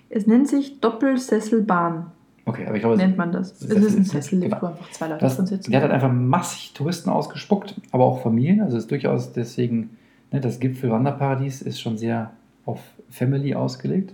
Es 0.08 0.26
nennt 0.26 0.48
sich 0.48 0.80
Doppelsesselbahn, 0.80 2.06
Okay, 2.50 2.66
aber 2.66 2.74
ich 2.74 2.80
glaube, 2.80 2.96
nennt 2.96 3.16
man 3.16 3.30
das. 3.30 3.52
Es 3.52 3.60
Sessel- 3.60 3.84
ist 3.84 3.96
ein 3.96 4.04
Sessellift, 4.04 4.50
genau. 4.50 4.62
wo 4.62 4.66
einfach 4.66 4.90
zwei 4.90 5.06
Leute 5.06 5.20
das, 5.20 5.36
drin 5.36 5.46
sitzen. 5.46 5.70
der 5.70 5.80
hat 5.80 5.90
halt 5.90 6.02
einfach 6.02 6.12
massig 6.12 6.72
Touristen 6.74 7.08
ausgespuckt, 7.08 7.76
aber 7.92 8.04
auch 8.04 8.22
Familien. 8.22 8.60
Also 8.60 8.76
ist 8.76 8.90
durchaus 8.90 9.32
deswegen, 9.32 9.90
ne, 10.32 10.40
das 10.40 10.58
Gipfel-Wanderparadies 10.58 11.62
ist 11.62 11.80
schon 11.80 11.96
sehr 11.96 12.32
auf 12.66 12.80
Family 13.08 13.54
ausgelegt. 13.54 14.12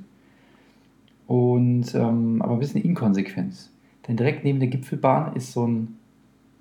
Und 1.27 1.95
ähm, 1.95 2.43
aber 2.43 2.53
ein 2.53 2.59
bisschen 2.61 2.83
Inkonsequenz. 2.83 3.71
Denn 4.07 4.17
direkt 4.17 4.45
neben 4.45 4.61
der 4.61 4.69
Gipfelbahn 4.69 5.35
ist 5.35 5.53
so 5.53 5.67
ein, 5.67 5.97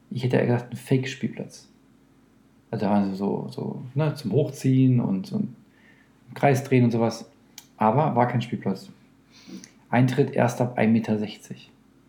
ich 0.09 0.23
hätte 0.23 0.37
eher 0.37 0.45
gesagt, 0.45 0.71
ein 0.73 0.77
Fake-Spielplatz. 0.77 1.67
Also 2.71 2.85
da 2.85 2.91
waren 2.91 3.13
so, 3.15 3.47
so 3.51 3.81
ne, 3.95 4.13
zum 4.15 4.31
Hochziehen 4.31 5.01
und 5.01 5.27
so 5.27 5.37
ein 5.39 5.55
Kreis 6.35 6.63
drehen 6.63 6.85
und 6.85 6.91
sowas. 6.91 7.29
Aber 7.77 8.15
war 8.15 8.27
kein 8.27 8.41
Spielplatz. 8.41 8.89
Eintritt 9.89 10.31
erst 10.31 10.61
ab 10.61 10.77
1,60 10.77 10.87
Meter. 10.87 11.17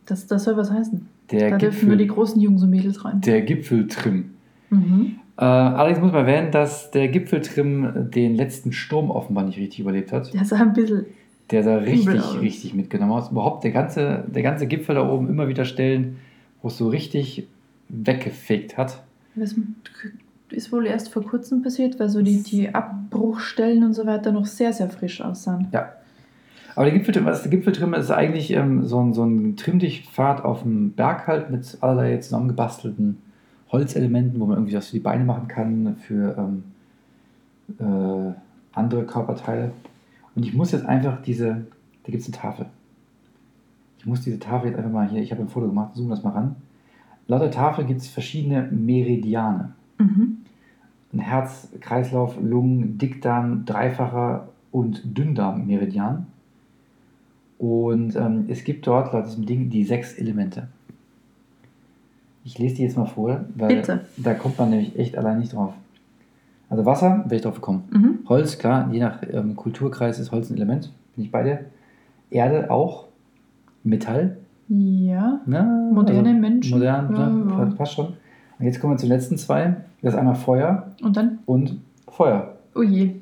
Das, 0.07 0.27
das 0.27 0.45
soll 0.45 0.57
was 0.57 0.71
heißen. 0.71 1.07
Der 1.31 1.51
da 1.51 1.59
dürfen 1.59 1.89
nur 1.89 1.97
die 1.97 2.05
Gipfel, 2.05 2.15
großen 2.17 2.41
Jungs 2.41 2.63
und 2.63 2.71
Mädels 2.71 3.05
rein. 3.05 3.21
der 3.21 3.43
Gipfeltrim. 3.43 4.35
Mhm. 4.71 5.17
Äh, 5.39 5.45
allerdings 5.45 6.01
muss 6.01 6.13
man 6.13 6.27
erwähnen, 6.27 6.51
dass 6.51 6.91
der 6.91 7.09
Gipfeltrim 7.09 8.11
den 8.11 8.37
letzten 8.37 8.73
Sturm 8.73 9.11
offenbar 9.11 9.45
nicht 9.45 9.59
richtig 9.59 9.81
überlebt 9.81 10.13
hat. 10.13 10.33
Der 10.33 10.45
sah 10.45 10.57
ein 10.57 10.73
bisschen. 10.73 11.07
Der 11.51 11.63
Übel 11.63 11.77
richtig, 11.85 12.21
aus. 12.21 12.41
richtig 12.41 12.75
mitgenommen 12.75 13.15
hat. 13.15 13.31
Überhaupt 13.31 13.63
der 13.63 13.71
ganze, 13.71 14.25
der 14.27 14.43
ganze 14.43 14.67
Gipfel 14.67 14.97
da 14.97 15.09
oben 15.09 15.29
immer 15.29 15.47
wieder 15.49 15.65
Stellen, 15.65 16.17
wo 16.63 16.69
es 16.69 16.79
so 16.79 16.89
richtig 16.89 17.47
weggefegt 17.89 18.77
hat. 18.77 19.03
Das 19.37 19.55
ist 20.51 20.73
wohl 20.73 20.87
erst 20.87 21.11
vor 21.11 21.23
kurzem 21.23 21.63
passiert, 21.63 22.01
weil 22.01 22.09
so 22.09 22.23
die, 22.23 22.43
die 22.43 22.69
Bruchstellen 23.11 23.85
und 23.85 23.93
so 23.93 24.07
weiter 24.07 24.33
noch 24.33 24.47
sehr, 24.47 24.73
sehr 24.73 24.89
frisch 24.89 25.21
aussahen. 25.21 25.69
Ja. 25.73 25.93
Aber 26.77 26.85
der 26.85 26.95
Gipfeltrim, 26.95 27.25
was 27.25 27.43
der 27.43 27.51
Gipfeltrim 27.51 27.95
ist 27.95 28.11
eigentlich 28.11 28.53
ähm, 28.53 28.85
so 28.85 29.01
ein, 29.01 29.15
so 29.15 29.25
ein 29.25 29.57
Trimmdichtpfad 29.57 30.45
auf 30.45 30.63
dem 30.63 30.93
Berg 30.93 31.27
halt 31.27 31.51
mit 31.51 31.79
allerlei 31.81 32.19
zusammengebastelten 32.19 33.17
Holzelementen, 33.73 34.39
wo 34.39 34.45
man 34.45 34.59
irgendwie 34.59 34.77
was 34.77 34.89
für 34.89 34.97
die 34.97 35.03
Beine 35.03 35.25
machen 35.25 35.49
kann, 35.49 35.97
für 35.97 36.37
ähm, 36.39 36.65
äh, 37.81 38.35
andere 38.73 39.05
Körperteile. 39.07 39.73
Und 40.35 40.45
ich 40.45 40.53
muss 40.53 40.73
jetzt 40.73 40.85
einfach 40.85 41.23
diese, 41.23 41.67
da 42.05 42.13
gibt 42.13 42.23
es 42.23 42.29
eine 42.29 42.37
Tafel. 42.37 42.67
Ich 43.99 44.05
muss 44.05 44.21
diese 44.21 44.39
Tafel 44.39 44.69
jetzt 44.69 44.77
einfach 44.77 44.93
mal 44.93 45.09
hier, 45.09 45.23
ich 45.23 45.33
habe 45.33 45.41
ein 45.41 45.49
Foto 45.49 45.69
gemacht, 45.69 45.95
zoom 45.95 46.11
das 46.11 46.23
mal 46.23 46.31
ran. 46.31 46.57
Laut 47.27 47.41
der 47.41 47.51
Tafel 47.51 47.87
gibt 47.87 48.03
es 48.03 48.07
verschiedene 48.07 48.69
Meridiane. 48.71 49.73
Mhm. 49.99 50.43
Ein 51.15 51.19
Herz, 51.21 51.69
Kreislauf, 51.81 52.37
Lungen, 52.39 52.99
Dickdarm, 52.99 53.65
dreifacher 53.65 54.49
und 54.71 55.17
Dünndarm-Meridian. 55.17 56.27
Und 57.59 58.17
ähm, 58.17 58.45
es 58.49 58.65
gibt 58.65 58.87
dort 58.87 59.13
laut 59.13 59.27
diesem 59.27 59.47
Ding 59.47 59.71
die 59.71 59.85
sechs 59.85 60.15
Elemente. 60.15 60.69
Ich 62.45 62.59
lese 62.59 62.77
die 62.77 62.83
jetzt 62.83 62.97
mal 62.97 63.07
vor, 63.07 63.45
weil 63.57 63.77
Bitte. 63.77 64.05
da 64.17 64.35
kommt 64.35 64.59
man 64.59 64.71
nämlich 64.71 64.97
echt 64.99 65.17
allein 65.19 65.39
nicht 65.41 65.53
drauf. 65.55 65.75
Also 66.69 66.85
Wasser, 66.85 67.25
wäre 67.27 67.37
ich 67.37 67.43
drauf 67.43 67.55
gekommen. 67.57 67.85
Mhm. 67.93 68.19
Holz, 68.29 68.59
klar, 68.59 68.89
je 68.93 69.01
nach 69.01 69.23
ähm, 69.33 69.57
Kulturkreis 69.57 70.19
ist 70.19 70.33
Holz 70.33 70.51
ein 70.51 70.57
Element, 70.57 70.93
bin 71.15 71.25
ich 71.25 71.31
bei 71.31 71.43
dir. 71.43 71.61
Erde 72.31 72.71
auch. 72.71 73.07
Metall, 73.85 74.37
Ja. 74.69 75.41
ne? 75.47 75.91
Moderne 75.93 76.35
Menschen. 76.35 76.79
Modern, 76.79 77.15
Ja, 77.15 77.29
ne? 77.29 77.69
ja. 77.71 77.75
passt 77.77 77.93
schon. 77.95 78.15
Und 78.59 78.65
jetzt 78.67 78.81
kommen 78.81 78.95
wir 78.95 78.99
zu 78.99 79.07
den 79.07 79.13
letzten 79.13 79.39
zwei. 79.39 79.77
Das 80.03 80.15
ist 80.15 80.19
einmal 80.19 80.35
Feuer 80.35 80.93
Und 81.03 81.17
dann? 81.17 81.39
und 81.47 81.79
Feuer. 82.09 82.57
Oh 82.75 82.83
je. 82.83 83.13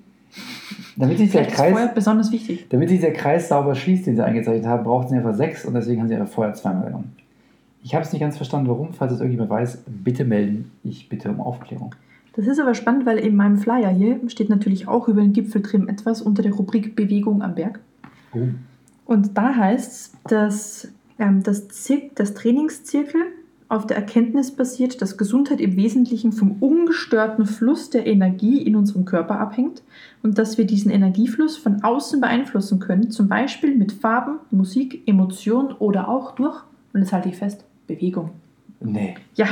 Damit 0.96 1.18
sich, 1.18 1.30
der 1.30 1.48
ist 1.48 1.56
Feuer 1.56 1.72
Kreis, 1.72 1.94
besonders 1.94 2.30
wichtig. 2.30 2.66
damit 2.68 2.88
sich 2.88 3.00
der 3.00 3.12
Kreis 3.12 3.48
sauber 3.48 3.74
schließt, 3.74 4.06
den 4.06 4.16
sie 4.16 4.24
eingezeichnet 4.24 4.66
haben, 4.66 4.84
braucht 4.84 5.08
sie 5.08 5.16
einfach 5.16 5.34
sechs 5.34 5.64
und 5.64 5.74
deswegen 5.74 6.00
haben 6.00 6.08
sie 6.08 6.14
ihre 6.14 6.26
Feuer 6.26 6.52
zweimal 6.54 6.86
genommen. 6.86 7.16
Ich 7.82 7.94
habe 7.94 8.04
es 8.04 8.12
nicht 8.12 8.20
ganz 8.20 8.36
verstanden, 8.36 8.68
warum. 8.68 8.92
Falls 8.94 9.12
es 9.12 9.18
irgendjemand 9.18 9.50
weiß, 9.50 9.84
bitte 9.86 10.24
melden. 10.24 10.70
Ich 10.84 11.08
bitte 11.08 11.28
um 11.28 11.40
Aufklärung. 11.40 11.94
Das 12.34 12.46
ist 12.46 12.58
aber 12.58 12.74
spannend, 12.74 13.06
weil 13.06 13.18
in 13.18 13.36
meinem 13.36 13.58
Flyer 13.58 13.90
hier 13.90 14.18
steht 14.28 14.48
natürlich 14.48 14.88
auch 14.88 15.06
über 15.06 15.20
den 15.20 15.32
Gipfeltrim 15.32 15.88
etwas 15.88 16.22
unter 16.22 16.42
der 16.42 16.52
Rubrik 16.52 16.96
Bewegung 16.96 17.42
am 17.42 17.54
Berg. 17.54 17.80
Oh. 18.32 18.38
Und 19.04 19.36
da 19.36 19.54
heißt 19.54 19.92
es, 19.92 20.12
dass 20.24 20.88
ähm, 21.18 21.42
das, 21.42 21.68
Zir 21.68 22.10
das 22.14 22.34
Trainingszirkel 22.34 23.20
auf 23.68 23.86
der 23.86 23.96
Erkenntnis 23.96 24.54
basiert, 24.54 25.00
dass 25.00 25.16
Gesundheit 25.16 25.60
im 25.60 25.76
Wesentlichen 25.76 26.32
vom 26.32 26.56
ungestörten 26.60 27.46
Fluss 27.46 27.90
der 27.90 28.06
Energie 28.06 28.62
in 28.62 28.76
unserem 28.76 29.04
Körper 29.04 29.40
abhängt 29.40 29.82
und 30.22 30.38
dass 30.38 30.58
wir 30.58 30.66
diesen 30.66 30.90
Energiefluss 30.90 31.56
von 31.56 31.82
außen 31.82 32.20
beeinflussen 32.20 32.78
können, 32.78 33.10
zum 33.10 33.28
Beispiel 33.28 33.76
mit 33.76 33.92
Farben, 33.92 34.38
Musik, 34.50 35.02
Emotionen 35.06 35.72
oder 35.72 36.08
auch 36.08 36.32
durch, 36.32 36.62
und 36.92 37.00
jetzt 37.00 37.12
halte 37.12 37.28
ich 37.28 37.36
fest, 37.36 37.64
Bewegung. 37.86 38.30
Nee. 38.80 39.14
Ja, 39.34 39.46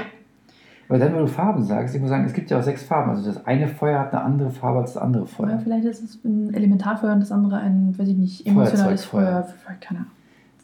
Weil 0.88 1.00
dann, 1.00 1.14
wenn 1.14 1.20
du 1.20 1.26
Farben 1.26 1.62
sagst, 1.64 1.94
ich 1.94 2.00
muss 2.00 2.10
sagen, 2.10 2.24
es 2.26 2.34
gibt 2.34 2.50
ja 2.50 2.58
auch 2.58 2.62
sechs 2.62 2.82
Farben. 2.82 3.10
Also 3.10 3.24
das 3.24 3.46
eine 3.46 3.66
Feuer 3.66 3.98
hat 3.98 4.12
eine 4.12 4.22
andere 4.22 4.50
Farbe 4.50 4.80
als 4.80 4.92
das 4.92 5.02
andere 5.02 5.26
Feuer. 5.26 5.58
vielleicht 5.58 5.86
ist 5.86 6.02
es 6.02 6.24
ein 6.24 6.52
Elementarfeuer 6.52 7.14
und 7.14 7.20
das 7.20 7.32
andere 7.32 7.56
ein, 7.56 7.98
weiß 7.98 8.08
ich 8.08 8.16
nicht, 8.16 8.46
emotionales 8.46 9.04
Feuerzeugfeuer. 9.06 9.44
Feuer. 9.44 9.76
Keine 9.80 10.00
Ahnung. 10.00 10.12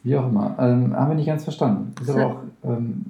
Wie 0.03 0.15
auch 0.15 0.27
immer. 0.29 0.55
Ähm, 0.59 0.95
haben 0.95 1.09
wir 1.09 1.15
nicht 1.15 1.27
ganz 1.27 1.43
verstanden. 1.43 1.93
Ist 2.01 2.09
aber 2.09 2.25
auch 2.25 2.37
ähm, 2.63 3.05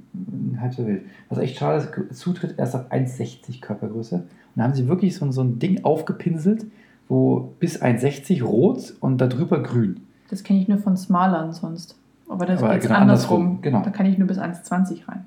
halb 0.59 0.73
so 0.73 0.85
wild. 0.85 1.03
Was 1.29 1.39
echt 1.39 1.57
schade 1.57 1.89
ist, 2.09 2.17
Zutritt 2.17 2.55
erst 2.57 2.75
ab 2.75 2.91
1,60 2.91 3.61
Körpergröße. 3.61 4.15
Und 4.15 4.25
da 4.55 4.63
haben 4.63 4.73
sie 4.73 4.87
wirklich 4.87 5.15
so, 5.15 5.29
so 5.31 5.41
ein 5.41 5.59
Ding 5.59 5.83
aufgepinselt, 5.83 6.65
wo 7.07 7.53
bis 7.59 7.81
1,60 7.81 8.43
rot 8.43 8.93
und 8.99 9.19
darüber 9.19 9.61
grün. 9.61 10.01
Das 10.29 10.43
kenne 10.43 10.61
ich 10.61 10.67
nur 10.67 10.77
von 10.77 10.95
Smalern 10.95 11.53
sonst. 11.53 11.95
Aber 12.27 12.45
das 12.45 12.61
ist 12.61 12.81
genau 12.81 12.95
andersrum. 12.95 13.41
andersrum, 13.41 13.61
genau. 13.61 13.81
Da 13.83 13.89
kann 13.89 14.05
ich 14.05 14.17
nur 14.17 14.27
bis 14.27 14.37
1,20 14.37 15.07
rein. 15.07 15.25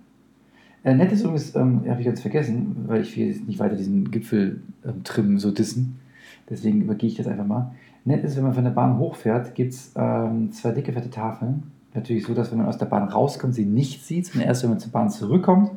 Äh, 0.85 0.95
nett 0.95 1.13
ist 1.13 1.23
übrigens, 1.23 1.55
ähm, 1.55 1.83
habe 1.89 2.01
ich 2.01 2.07
ganz 2.07 2.21
vergessen, 2.21 2.85
weil 2.87 3.03
ich 3.03 3.17
will 3.17 3.27
jetzt 3.27 3.47
nicht 3.47 3.59
weiter 3.59 3.77
diesen 3.77 4.11
Gipfel-Trim 4.11 5.39
so 5.39 5.51
dissen. 5.51 6.01
Deswegen 6.49 6.83
übergehe 6.83 7.09
ich 7.09 7.17
das 7.17 7.27
einfach 7.27 7.47
mal. 7.47 7.73
Nett 8.05 8.25
ist, 8.25 8.37
wenn 8.37 8.45
man 8.45 8.55
von 8.55 8.65
der 8.65 8.73
Bahn 8.73 8.99
hochfährt, 8.99 9.55
gibt 9.55 9.75
es 9.75 9.93
ähm, 9.95 10.51
zwei 10.53 10.73
dicke, 10.73 10.93
fette 10.93 11.11
Tafeln. 11.11 11.65
Natürlich 11.95 12.27
so, 12.27 12.35
dass 12.35 12.51
wenn 12.51 12.59
man 12.59 12.67
aus 12.67 12.79
der 12.79 12.87
Bahn 12.87 13.09
rauskommt, 13.09 13.55
sie 13.55 13.67
nicht 13.67 14.05
sieht, 14.05 14.27
sondern 14.27 14.49
erst, 14.49 14.63
wenn 14.63 14.71
man 14.71 14.79
zur 14.81 14.93
Bahn 14.93 15.11
zurückkommt. 15.11 15.73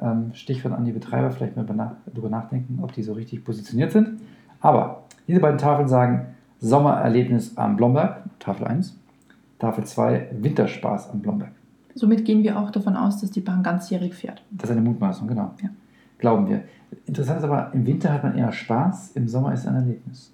Ähm, 0.00 0.30
Stichwort 0.34 0.74
an 0.74 0.84
die 0.84 0.92
Betreiber, 0.92 1.30
vielleicht 1.30 1.56
mal 1.56 1.66
darüber 2.06 2.28
nachdenken, 2.28 2.78
ob 2.82 2.92
die 2.92 3.02
so 3.02 3.14
richtig 3.14 3.44
positioniert 3.44 3.92
sind. 3.92 4.20
Aber 4.60 5.04
diese 5.26 5.40
beiden 5.40 5.58
Tafeln 5.58 5.88
sagen 5.88 6.26
Sommererlebnis 6.60 7.56
am 7.56 7.76
Blomberg, 7.76 8.24
Tafel 8.38 8.66
1. 8.66 8.96
Tafel 9.58 9.84
2, 9.84 10.28
Winterspaß 10.40 11.10
am 11.10 11.20
Blomberg. 11.20 11.52
Somit 11.94 12.24
gehen 12.24 12.42
wir 12.44 12.58
auch 12.58 12.70
davon 12.70 12.96
aus, 12.96 13.20
dass 13.20 13.30
die 13.30 13.40
Bahn 13.40 13.62
ganzjährig 13.62 14.14
fährt. 14.14 14.42
Das 14.50 14.70
ist 14.70 14.76
eine 14.76 14.88
Mutmaßung, 14.88 15.26
genau. 15.26 15.52
Ja. 15.62 15.70
Glauben 16.18 16.48
wir. 16.48 16.62
Interessant 17.06 17.38
ist 17.38 17.44
aber, 17.44 17.72
im 17.74 17.84
Winter 17.86 18.12
hat 18.12 18.22
man 18.22 18.36
eher 18.36 18.52
Spaß, 18.52 19.12
im 19.12 19.28
Sommer 19.28 19.52
ist 19.52 19.60
es 19.60 19.66
ein 19.66 19.74
Erlebnis. 19.74 20.32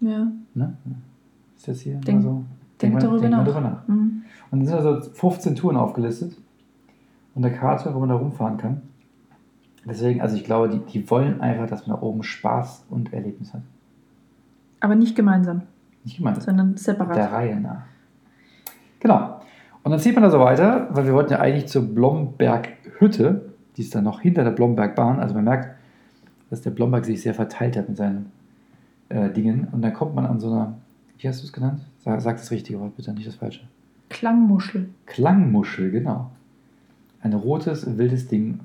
Ja. 0.00 0.30
Ne? 0.54 0.74
Ist 1.56 1.68
das 1.68 1.80
hier 1.80 1.96
Denk- 1.96 2.22
so? 2.22 2.44
Denk 2.82 2.94
mal- 2.94 3.00
darüber 3.00 3.20
denk 3.20 3.32
nach. 3.32 3.44
drüber 3.44 3.60
nach. 3.60 3.88
Mhm. 3.88 4.22
Und 4.50 4.58
dann 4.60 4.66
sind 4.66 4.76
also 4.76 5.10
15 5.12 5.54
Touren 5.56 5.76
aufgelistet 5.76 6.36
und 7.34 7.44
eine 7.44 7.54
Karte, 7.54 7.94
wo 7.94 8.00
man 8.00 8.08
da 8.08 8.16
rumfahren 8.16 8.56
kann. 8.58 8.82
Deswegen, 9.86 10.20
also 10.20 10.36
ich 10.36 10.44
glaube, 10.44 10.68
die, 10.68 10.78
die 10.80 11.10
wollen 11.10 11.40
einfach, 11.40 11.66
dass 11.66 11.86
man 11.86 11.96
da 11.96 12.02
oben 12.02 12.22
Spaß 12.22 12.84
und 12.90 13.12
Erlebnis 13.12 13.54
hat. 13.54 13.62
Aber 14.80 14.94
nicht 14.94 15.14
gemeinsam, 15.16 15.62
Nicht 16.04 16.18
gemeint, 16.18 16.42
sondern 16.42 16.70
der 16.74 16.78
separat. 16.78 17.32
Reihe 17.32 17.58
nach. 17.60 17.82
Genau. 19.00 19.40
Und 19.82 19.90
dann 19.92 20.00
zieht 20.00 20.14
man 20.14 20.22
da 20.22 20.30
so 20.30 20.38
weiter, 20.40 20.88
weil 20.90 21.06
wir 21.06 21.14
wollten 21.14 21.32
ja 21.32 21.38
eigentlich 21.40 21.66
zur 21.68 21.82
Blomberghütte, 21.82 23.50
die 23.76 23.82
ist 23.82 23.94
dann 23.94 24.04
noch 24.04 24.20
hinter 24.20 24.44
der 24.44 24.50
Blombergbahn. 24.50 25.20
Also 25.20 25.34
man 25.34 25.44
merkt, 25.44 25.74
dass 26.50 26.60
der 26.60 26.70
Blomberg 26.70 27.04
sich 27.06 27.22
sehr 27.22 27.32
verteilt 27.34 27.76
hat 27.76 27.88
mit 27.88 27.96
seinen 27.96 28.30
äh, 29.08 29.30
Dingen. 29.30 29.68
Und 29.72 29.82
dann 29.82 29.94
kommt 29.94 30.14
man 30.14 30.26
an 30.26 30.38
so 30.40 30.50
einer, 30.52 30.74
wie 31.20 31.28
hast 31.28 31.42
du 31.42 31.46
es 31.46 31.52
genannt? 31.52 31.82
Sag, 31.98 32.20
sag 32.20 32.36
das 32.38 32.50
richtige 32.50 32.80
Wort 32.80 32.96
bitte, 32.96 33.12
nicht 33.12 33.28
das 33.28 33.36
falsche. 33.36 33.62
Klangmuschel. 34.08 34.88
Klangmuschel, 35.06 35.90
genau. 35.90 36.30
Ein 37.22 37.34
rotes, 37.34 37.98
wildes 37.98 38.28
Ding, 38.28 38.60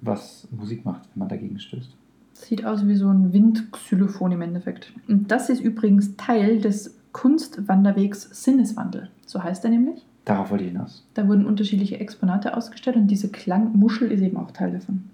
was 0.00 0.48
Musik 0.50 0.84
macht, 0.84 1.02
wenn 1.14 1.20
man 1.20 1.28
dagegen 1.28 1.58
stößt. 1.58 1.90
Sieht 2.32 2.64
aus 2.64 2.86
wie 2.86 2.96
so 2.96 3.08
ein 3.08 3.32
Windxylophon 3.32 4.32
im 4.32 4.42
Endeffekt. 4.42 4.92
Und 5.06 5.30
das 5.30 5.50
ist 5.50 5.60
übrigens 5.60 6.16
Teil 6.16 6.60
des 6.60 6.96
Kunstwanderwegs 7.12 8.28
Sinneswandel. 8.44 9.10
So 9.24 9.42
heißt 9.42 9.64
er 9.64 9.70
nämlich. 9.70 10.04
Darauf 10.24 10.50
wollte 10.50 10.64
ich 10.64 10.72
hinaus. 10.72 11.06
Da 11.14 11.28
wurden 11.28 11.46
unterschiedliche 11.46 12.00
Exponate 12.00 12.56
ausgestellt 12.56 12.96
und 12.96 13.06
diese 13.08 13.28
Klangmuschel 13.28 14.10
ist 14.10 14.22
eben 14.22 14.38
auch 14.38 14.50
Teil 14.50 14.72
davon. 14.72 15.04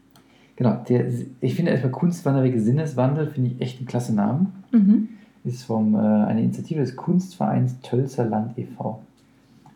Genau, 0.56 0.82
der, 0.88 1.06
ich 1.40 1.54
finde 1.54 1.72
erstmal 1.72 1.90
Kunstwanderweg 1.92 2.58
Sinneswandel, 2.58 3.26
finde 3.26 3.50
ich 3.50 3.60
echt 3.60 3.78
einen 3.78 3.86
klasse 3.86 4.14
Namen. 4.14 4.52
Mhm. 4.70 5.08
Ist 5.44 5.64
vom, 5.64 5.94
äh, 5.94 5.98
eine 5.98 6.42
Initiative 6.42 6.80
des 6.80 6.96
Kunstvereins 6.96 7.80
Tölzer 7.82 8.24
Land 8.24 8.58
e.V. 8.58 9.00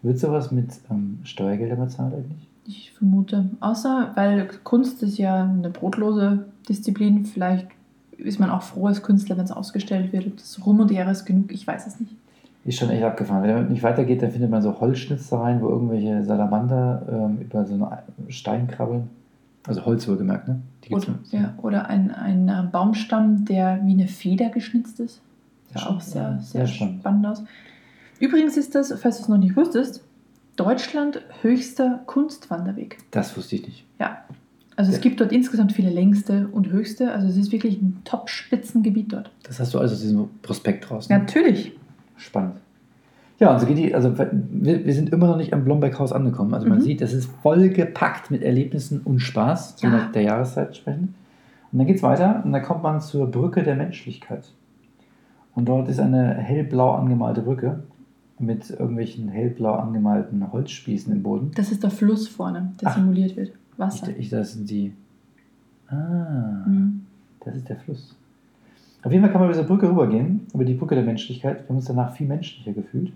Wird 0.02 0.18
sowas 0.18 0.52
mit 0.52 0.68
ähm, 0.90 1.21
Steuergeldern 1.25 1.80
bezahlt 1.80 2.14
eigentlich? 2.14 2.49
Ich 2.66 2.92
vermute. 2.92 3.47
Außer, 3.61 4.12
weil 4.14 4.49
Kunst 4.62 5.02
ist 5.02 5.18
ja 5.18 5.44
eine 5.44 5.71
brotlose 5.71 6.47
Disziplin. 6.68 7.25
Vielleicht 7.26 7.68
ist 8.16 8.40
man 8.40 8.50
auch 8.50 8.62
froh 8.62 8.87
als 8.87 9.02
Künstler, 9.02 9.37
wenn 9.37 9.44
es 9.44 9.50
ausgestellt 9.50 10.12
wird. 10.12 10.26
Ob 10.26 10.37
das 10.37 10.64
Rum 10.64 10.80
und 10.80 10.90
Ehre 10.90 11.11
ist 11.11 11.25
genug, 11.25 11.52
ich 11.52 11.66
weiß 11.66 11.87
es 11.87 12.00
nicht. 12.00 12.14
Ist 12.64 12.78
schon 12.78 12.88
echt 12.88 13.02
abgefahren. 13.02 13.42
Wenn 13.42 13.50
damit 13.50 13.71
nicht 13.71 13.83
weitergeht, 13.83 14.23
dann 14.23 14.30
findet 14.30 14.50
man 14.50 14.62
so 14.62 14.80
Holzschnitzereien, 14.80 15.61
wo 15.61 15.68
irgendwelche 15.68 16.25
Salamander 16.25 17.02
ähm, 17.11 17.38
über 17.42 17.66
so 17.66 17.75
einen 17.75 18.30
Stein 18.30 18.68
krabbeln. 18.68 19.11
Also 19.66 19.85
Holz 19.85 20.06
wohlgemerkt, 20.09 20.49
ne? 20.49 20.61
Oder, 20.90 21.06
ja, 21.30 21.54
oder 21.62 21.88
ein, 21.88 22.11
ein 22.11 22.49
äh, 22.49 22.62
Baumstamm, 22.71 23.47
der 23.47 23.80
wie 23.85 23.92
eine 23.92 24.09
Feder 24.09 24.50
geschnitzt 24.50 25.00
ist. 25.00 25.21
Sah 25.74 25.80
Ja, 25.80 25.86
auch 25.90 26.00
sehr, 26.00 26.38
sehr, 26.40 26.66
sehr 26.66 26.66
spannend. 26.66 27.00
spannend 27.00 27.26
aus. 27.26 27.42
Übrigens 28.20 28.56
ist 28.56 28.74
das, 28.74 28.88
falls 29.00 29.16
du 29.18 29.22
es 29.24 29.28
noch 29.28 29.38
nicht 29.38 29.56
wusstest, 29.56 30.02
Deutschland 30.56 31.20
höchster 31.42 32.00
Kunstwanderweg. 32.06 32.98
Das 33.10 33.36
wusste 33.36 33.56
ich 33.56 33.66
nicht. 33.66 33.84
Ja. 33.98 34.18
Also 34.76 34.90
es 34.90 34.96
Ja. 34.98 35.02
gibt 35.02 35.20
dort 35.20 35.32
insgesamt 35.32 35.72
viele 35.72 35.90
längste 35.90 36.48
und 36.48 36.68
höchste. 36.70 37.12
Also 37.12 37.28
es 37.28 37.36
ist 37.36 37.52
wirklich 37.52 37.80
ein 37.80 38.00
Top-Spitzengebiet 38.04 39.12
dort. 39.12 39.30
Das 39.44 39.58
hast 39.60 39.74
du 39.74 39.78
also 39.78 39.94
aus 39.94 40.00
diesem 40.00 40.28
Prospekt 40.42 40.90
raus. 40.90 41.08
Mhm. 41.08 41.16
Ne? 41.16 41.20
Natürlich. 41.22 41.72
Spannend. 42.16 42.56
Ja, 43.40 43.52
und 43.52 43.58
so 43.60 43.66
geht 43.66 43.78
die, 43.78 43.92
also 43.94 44.16
wir, 44.16 44.84
wir 44.84 44.94
sind 44.94 45.10
immer 45.10 45.26
noch 45.26 45.36
nicht 45.36 45.52
am 45.52 45.64
Blomberghaus 45.64 46.12
angekommen. 46.12 46.54
Also 46.54 46.68
man 46.68 46.78
Mhm. 46.78 46.82
sieht, 46.82 47.00
das 47.00 47.12
ist 47.12 47.28
vollgepackt 47.42 48.30
mit 48.30 48.42
Erlebnissen 48.42 49.00
und 49.04 49.18
Spaß, 49.18 49.76
je 49.82 49.88
Ja. 49.88 49.94
nach 49.96 50.12
der 50.12 50.22
Jahreszeit 50.22 50.68
entsprechend. 50.68 51.14
Und 51.72 51.78
dann 51.78 51.86
geht 51.88 51.96
es 51.96 52.02
weiter 52.04 52.42
und 52.44 52.52
dann 52.52 52.62
kommt 52.62 52.84
man 52.84 53.00
zur 53.00 53.28
Brücke 53.28 53.64
der 53.64 53.74
Menschlichkeit. 53.74 54.44
Und 55.54 55.66
dort 55.68 55.88
ist 55.88 56.00
eine 56.00 56.34
hellblau 56.34 56.92
angemalte 56.94 57.42
Brücke 57.42 57.82
mit 58.38 58.70
irgendwelchen 58.70 59.28
hellblau 59.28 59.75
angemalten 59.75 60.52
Holzspießen 60.52 61.12
im 61.12 61.23
Boden. 61.23 61.52
Das 61.54 61.70
ist 61.70 61.82
der 61.82 61.90
Fluss 61.90 62.26
vorne, 62.28 62.73
der 62.80 62.88
Ach. 62.88 62.96
simuliert 62.96 63.37
wird. 63.37 63.49
Ich, 63.50 63.78
Wasser. 63.78 64.08
ich, 64.16 64.28
das 64.30 64.54
sind 64.54 64.68
die. 64.70 64.92
Ah, 65.88 66.64
Mhm. 66.66 67.02
das 67.44 67.56
ist 67.56 67.68
der 67.68 67.76
Fluss. 67.76 68.16
Auf 69.02 69.12
jeden 69.12 69.23
Fall 69.23 69.30
kann 69.32 69.40
man 69.42 69.50
über 69.50 69.56
diese 69.58 69.66
Brücke 69.68 69.88
rübergehen, 69.90 70.46
über 70.54 70.64
die 70.64 70.75
Brücke 70.75 70.94
der 70.94 71.04
Menschlichkeit. 71.04 71.62
Wir 71.62 71.68
haben 71.68 71.76
uns 71.76 71.84
danach 71.84 72.12
viel 72.16 72.26
menschlicher 72.26 72.73
gefühlt. 72.73 73.12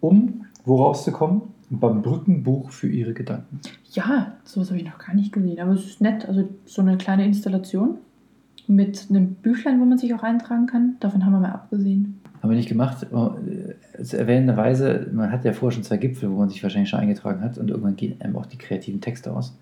Um 0.00 0.46
wo 0.64 0.76
rauszukommen? 0.82 1.42
Beim 1.70 2.02
Brückenbuch 2.02 2.70
für 2.70 2.88
ihre 2.88 3.14
Gedanken. 3.14 3.60
Ja, 3.92 4.32
sowas 4.44 4.68
habe 4.68 4.78
ich 4.78 4.84
noch 4.84 4.98
gar 4.98 5.14
nicht 5.14 5.32
gesehen. 5.32 5.58
Aber 5.58 5.72
es 5.72 5.84
ist 5.86 6.00
nett. 6.02 6.26
Also 6.26 6.48
so 6.66 6.82
eine 6.82 6.98
kleine 6.98 7.24
Installation 7.24 7.96
mit 8.68 9.06
einem 9.10 9.34
Büchlein, 9.34 9.80
wo 9.80 9.84
man 9.84 9.98
sich 9.98 10.14
auch 10.14 10.22
eintragen 10.22 10.66
kann. 10.66 10.96
Davon 11.00 11.24
haben 11.24 11.32
wir 11.32 11.40
mal 11.40 11.50
abgesehen. 11.52 12.20
Haben 12.42 12.50
wir 12.50 12.56
nicht 12.56 12.68
gemacht. 12.68 13.06
Äh, 13.12 14.16
Erwähnenderweise, 14.16 15.08
man 15.12 15.30
hat 15.30 15.44
ja 15.44 15.52
vorher 15.52 15.74
schon 15.74 15.84
zwei 15.84 15.96
Gipfel, 15.96 16.30
wo 16.30 16.36
man 16.38 16.48
sich 16.48 16.62
wahrscheinlich 16.62 16.88
schon 16.90 17.00
eingetragen 17.00 17.40
hat 17.42 17.58
und 17.58 17.70
irgendwann 17.70 17.96
gehen 17.96 18.20
einem 18.20 18.36
auch 18.36 18.46
die 18.46 18.58
kreativen 18.58 19.00
Texte 19.00 19.34
aus. 19.34 19.56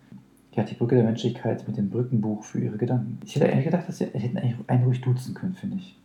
Ja, 0.53 0.65
die 0.65 0.75
Brücke 0.75 0.97
der 0.97 1.05
Menschlichkeit 1.05 1.67
mit 1.69 1.77
dem 1.77 1.91
Brückenbuch 1.91 2.43
für 2.43 2.59
ihre 2.61 2.77
Gedanken. 2.77 3.19
Ich 3.25 3.37
hätte 3.37 3.51
eigentlich 3.53 3.67
gedacht, 3.67 3.89
dass 3.89 3.99
sie 3.99 4.07
hätten 4.07 4.37
eigentlich 4.37 4.57
einen 4.67 4.85
ruhig 4.85 5.01
duzen 5.01 5.35
können, 5.35 5.55
finde 5.55 5.77
ich. 5.77 5.97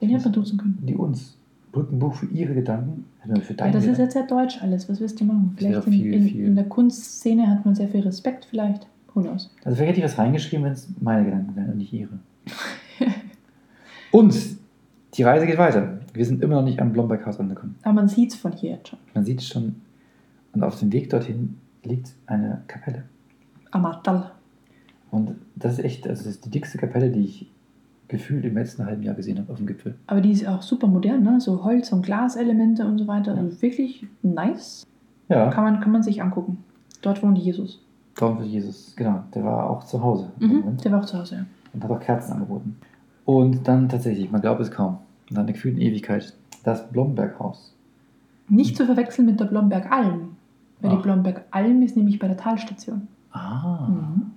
Den 0.00 0.08
hätte 0.10 0.24
man 0.24 0.32
duzen 0.32 0.58
können. 0.58 0.78
Die 0.82 0.94
uns. 0.94 1.36
Brückenbuch 1.72 2.14
für 2.14 2.26
ihre 2.26 2.54
Gedanken. 2.54 3.04
Hätten 3.20 3.34
wir 3.36 3.42
für 3.42 3.52
Ja, 3.52 3.58
deine 3.58 3.72
das 3.72 3.84
ist 3.84 3.90
Gedanken. 3.90 4.02
jetzt 4.02 4.12
sehr 4.14 4.26
deutsch 4.26 4.62
alles. 4.62 4.88
Was 4.88 5.00
willst 5.00 5.20
du 5.20 5.24
machen? 5.24 5.52
Das 5.56 5.66
Vielleicht 5.66 5.86
in, 5.86 5.92
viel, 5.92 6.14
in, 6.14 6.22
viel. 6.28 6.44
in 6.46 6.54
der 6.56 6.64
Kunstszene 6.64 7.48
hat 7.48 7.64
man 7.64 7.74
sehr 7.74 7.88
viel 7.88 8.00
Respekt, 8.00 8.46
vielleicht. 8.46 8.86
Who 9.14 9.20
knows? 9.22 9.54
Also 9.64 9.76
vielleicht 9.76 9.90
hätte 9.90 9.98
ich 9.98 10.04
was 10.04 10.18
reingeschrieben, 10.18 10.64
wenn 10.64 10.72
es 10.72 10.88
meine 11.00 11.24
Gedanken 11.24 11.54
wären 11.56 11.70
und 11.72 11.78
nicht 11.78 11.92
ihre. 11.92 12.18
Und 14.12 14.34
die 15.14 15.22
Reise 15.22 15.46
geht 15.46 15.58
weiter. 15.58 15.98
Wir 16.12 16.24
sind 16.24 16.42
immer 16.42 16.56
noch 16.56 16.64
nicht 16.64 16.80
am 16.80 16.92
Blomberghaus 16.92 17.38
angekommen. 17.38 17.76
Aber 17.82 17.94
man 17.94 18.08
sieht 18.08 18.32
es 18.32 18.36
von 18.38 18.52
hier 18.52 18.72
jetzt 18.72 18.88
schon. 18.88 18.98
Man 19.14 19.24
sieht 19.24 19.40
es 19.40 19.48
schon. 19.48 19.76
Und 20.52 20.62
auf 20.64 20.78
dem 20.78 20.92
Weg 20.92 21.10
dorthin 21.10 21.58
liegt 21.84 22.12
eine 22.26 22.62
Kapelle. 22.66 23.04
Amatal. 23.70 24.32
Und 25.10 25.34
das 25.56 25.74
ist 25.74 25.84
echt, 25.84 26.08
also 26.08 26.24
das 26.24 26.34
ist 26.34 26.44
die 26.44 26.50
dickste 26.50 26.78
Kapelle, 26.78 27.10
die 27.10 27.24
ich 27.24 27.50
gefühlt 28.08 28.44
im 28.44 28.54
letzten 28.54 28.84
halben 28.86 29.02
Jahr 29.04 29.14
gesehen 29.14 29.38
habe 29.38 29.52
auf 29.52 29.58
dem 29.58 29.66
Gipfel. 29.66 29.94
Aber 30.08 30.20
die 30.20 30.32
ist 30.32 30.46
auch 30.46 30.62
super 30.62 30.88
modern, 30.88 31.22
ne? 31.22 31.40
So 31.40 31.62
Holz- 31.62 31.92
und 31.92 32.02
Glaselemente 32.04 32.84
und 32.84 32.98
so 32.98 33.06
weiter. 33.06 33.36
Also 33.36 33.62
wirklich 33.62 34.06
nice. 34.22 34.84
Ja, 35.28 35.48
Kann 35.50 35.62
man, 35.64 35.80
kann 35.80 35.92
man 35.92 36.02
sich 36.02 36.20
angucken. 36.20 36.64
Dort 37.02 37.22
wohnt 37.22 37.38
Jesus. 37.38 37.80
Traum 38.16 38.38
für 38.38 38.44
Jesus. 38.44 38.94
Genau, 38.96 39.22
der 39.32 39.44
war 39.44 39.70
auch 39.70 39.84
zu 39.84 40.02
Hause 40.02 40.30
Mhm. 40.40 40.76
Der 40.82 40.90
war 40.92 41.00
auch 41.00 41.06
zu 41.06 41.18
Hause, 41.18 41.36
ja. 41.36 41.46
und 41.72 41.84
hat 41.84 41.90
auch 41.90 42.00
Kerzen 42.00 42.32
angeboten. 42.32 42.76
Und 43.24 43.66
dann 43.68 43.88
tatsächlich, 43.88 44.30
man 44.30 44.40
glaubt 44.40 44.60
es 44.60 44.70
kaum, 44.70 44.98
nach 45.30 45.42
einer 45.42 45.52
gefühlten 45.52 45.80
Ewigkeit, 45.80 46.34
das 46.64 46.88
Blomberghaus. 46.90 47.74
Nicht 48.48 48.76
zu 48.76 48.84
verwechseln 48.86 49.26
mit 49.26 49.38
der 49.40 49.44
Blomberg-Alm. 49.46 50.36
Weil 50.80 50.90
Ach. 50.90 50.96
die 50.96 51.02
Blomberg-Alm 51.02 51.82
ist 51.82 51.96
nämlich 51.96 52.18
bei 52.18 52.26
der 52.26 52.36
Talstation. 52.36 53.06
Ah, 53.32 53.86
Mhm. 53.88 54.32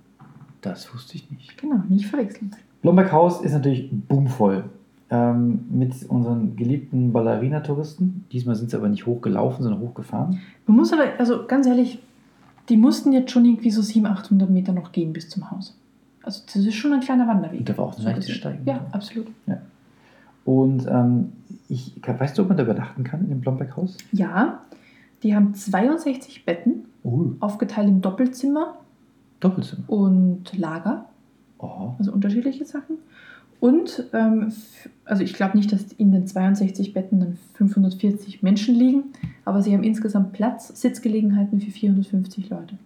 das 0.60 0.92
wusste 0.94 1.16
ich 1.16 1.28
nicht. 1.30 1.58
Genau, 1.58 1.82
nicht 1.88 2.06
verwechseln. 2.06 2.52
Blomberghaus 2.82 3.40
ist 3.40 3.52
natürlich 3.52 3.90
boomvoll. 3.90 4.64
Ähm, 5.10 5.64
mit 5.70 5.92
unseren 6.08 6.56
geliebten 6.56 7.12
Ballerina-Touristen. 7.12 8.24
Diesmal 8.32 8.56
sind 8.56 8.70
sie 8.70 8.76
aber 8.76 8.88
nicht 8.88 9.06
hochgelaufen, 9.06 9.62
sondern 9.62 9.80
hochgefahren. 9.82 10.40
Man 10.66 10.76
muss 10.76 10.92
aber, 10.92 11.04
also 11.18 11.46
ganz 11.46 11.66
ehrlich, 11.66 12.00
die 12.68 12.76
mussten 12.78 13.12
jetzt 13.12 13.30
schon 13.30 13.44
irgendwie 13.44 13.70
so 13.70 13.82
700, 13.82 14.18
800 14.24 14.50
Meter 14.50 14.72
noch 14.72 14.92
gehen 14.92 15.12
bis 15.12 15.28
zum 15.28 15.50
Haus. 15.50 15.76
Also 16.24 16.42
das 16.46 16.56
ist 16.56 16.74
schon 16.74 16.92
ein 16.92 17.00
kleiner 17.00 17.26
Wanderweg. 17.28 17.60
Und 17.60 17.68
da 17.68 17.76
war 17.78 17.86
auch 17.86 17.92
eine 17.94 18.00
So 18.02 18.04
leichte 18.08 18.20
gesehen. 18.20 18.34
Steigung. 18.36 18.66
Ja, 18.66 18.86
absolut. 18.92 19.26
Und 20.44 20.86
ähm, 20.88 21.32
ich, 21.68 21.92
weißt 22.06 22.36
du, 22.36 22.42
ob 22.42 22.48
man 22.48 22.56
da 22.58 22.64
übernachten 22.64 23.02
kann 23.04 23.20
in 23.22 23.28
dem 23.30 23.40
Blomberghaus? 23.40 23.96
Ja, 24.12 24.60
die 25.22 25.34
haben 25.34 25.54
62 25.54 26.44
Betten, 26.44 26.84
Oh, 27.02 27.32
aufgeteilt 27.40 27.86
in 27.88 28.00
Doppelzimmer 28.00 28.76
Doppelzimmer. 29.40 29.82
und 29.88 30.56
Lager, 30.56 31.04
Oh, 31.58 31.92
also 31.98 32.12
unterschiedliche 32.12 32.64
Sachen. 32.64 32.96
Und, 33.60 34.04
ähm, 34.12 34.52
also 35.06 35.22
ich 35.22 35.32
glaube 35.34 35.56
nicht, 35.56 35.72
dass 35.72 35.92
in 35.92 36.12
den 36.12 36.26
62 36.26 36.92
Betten 36.92 37.20
dann 37.20 37.38
540 37.54 38.42
Menschen 38.42 38.74
liegen, 38.74 39.04
aber 39.46 39.62
sie 39.62 39.72
haben 39.72 39.82
insgesamt 39.82 40.32
Platz, 40.34 40.68
Sitzgelegenheiten 40.80 41.60
für 41.60 41.70
450 41.70 42.50
Leute. 42.50 42.76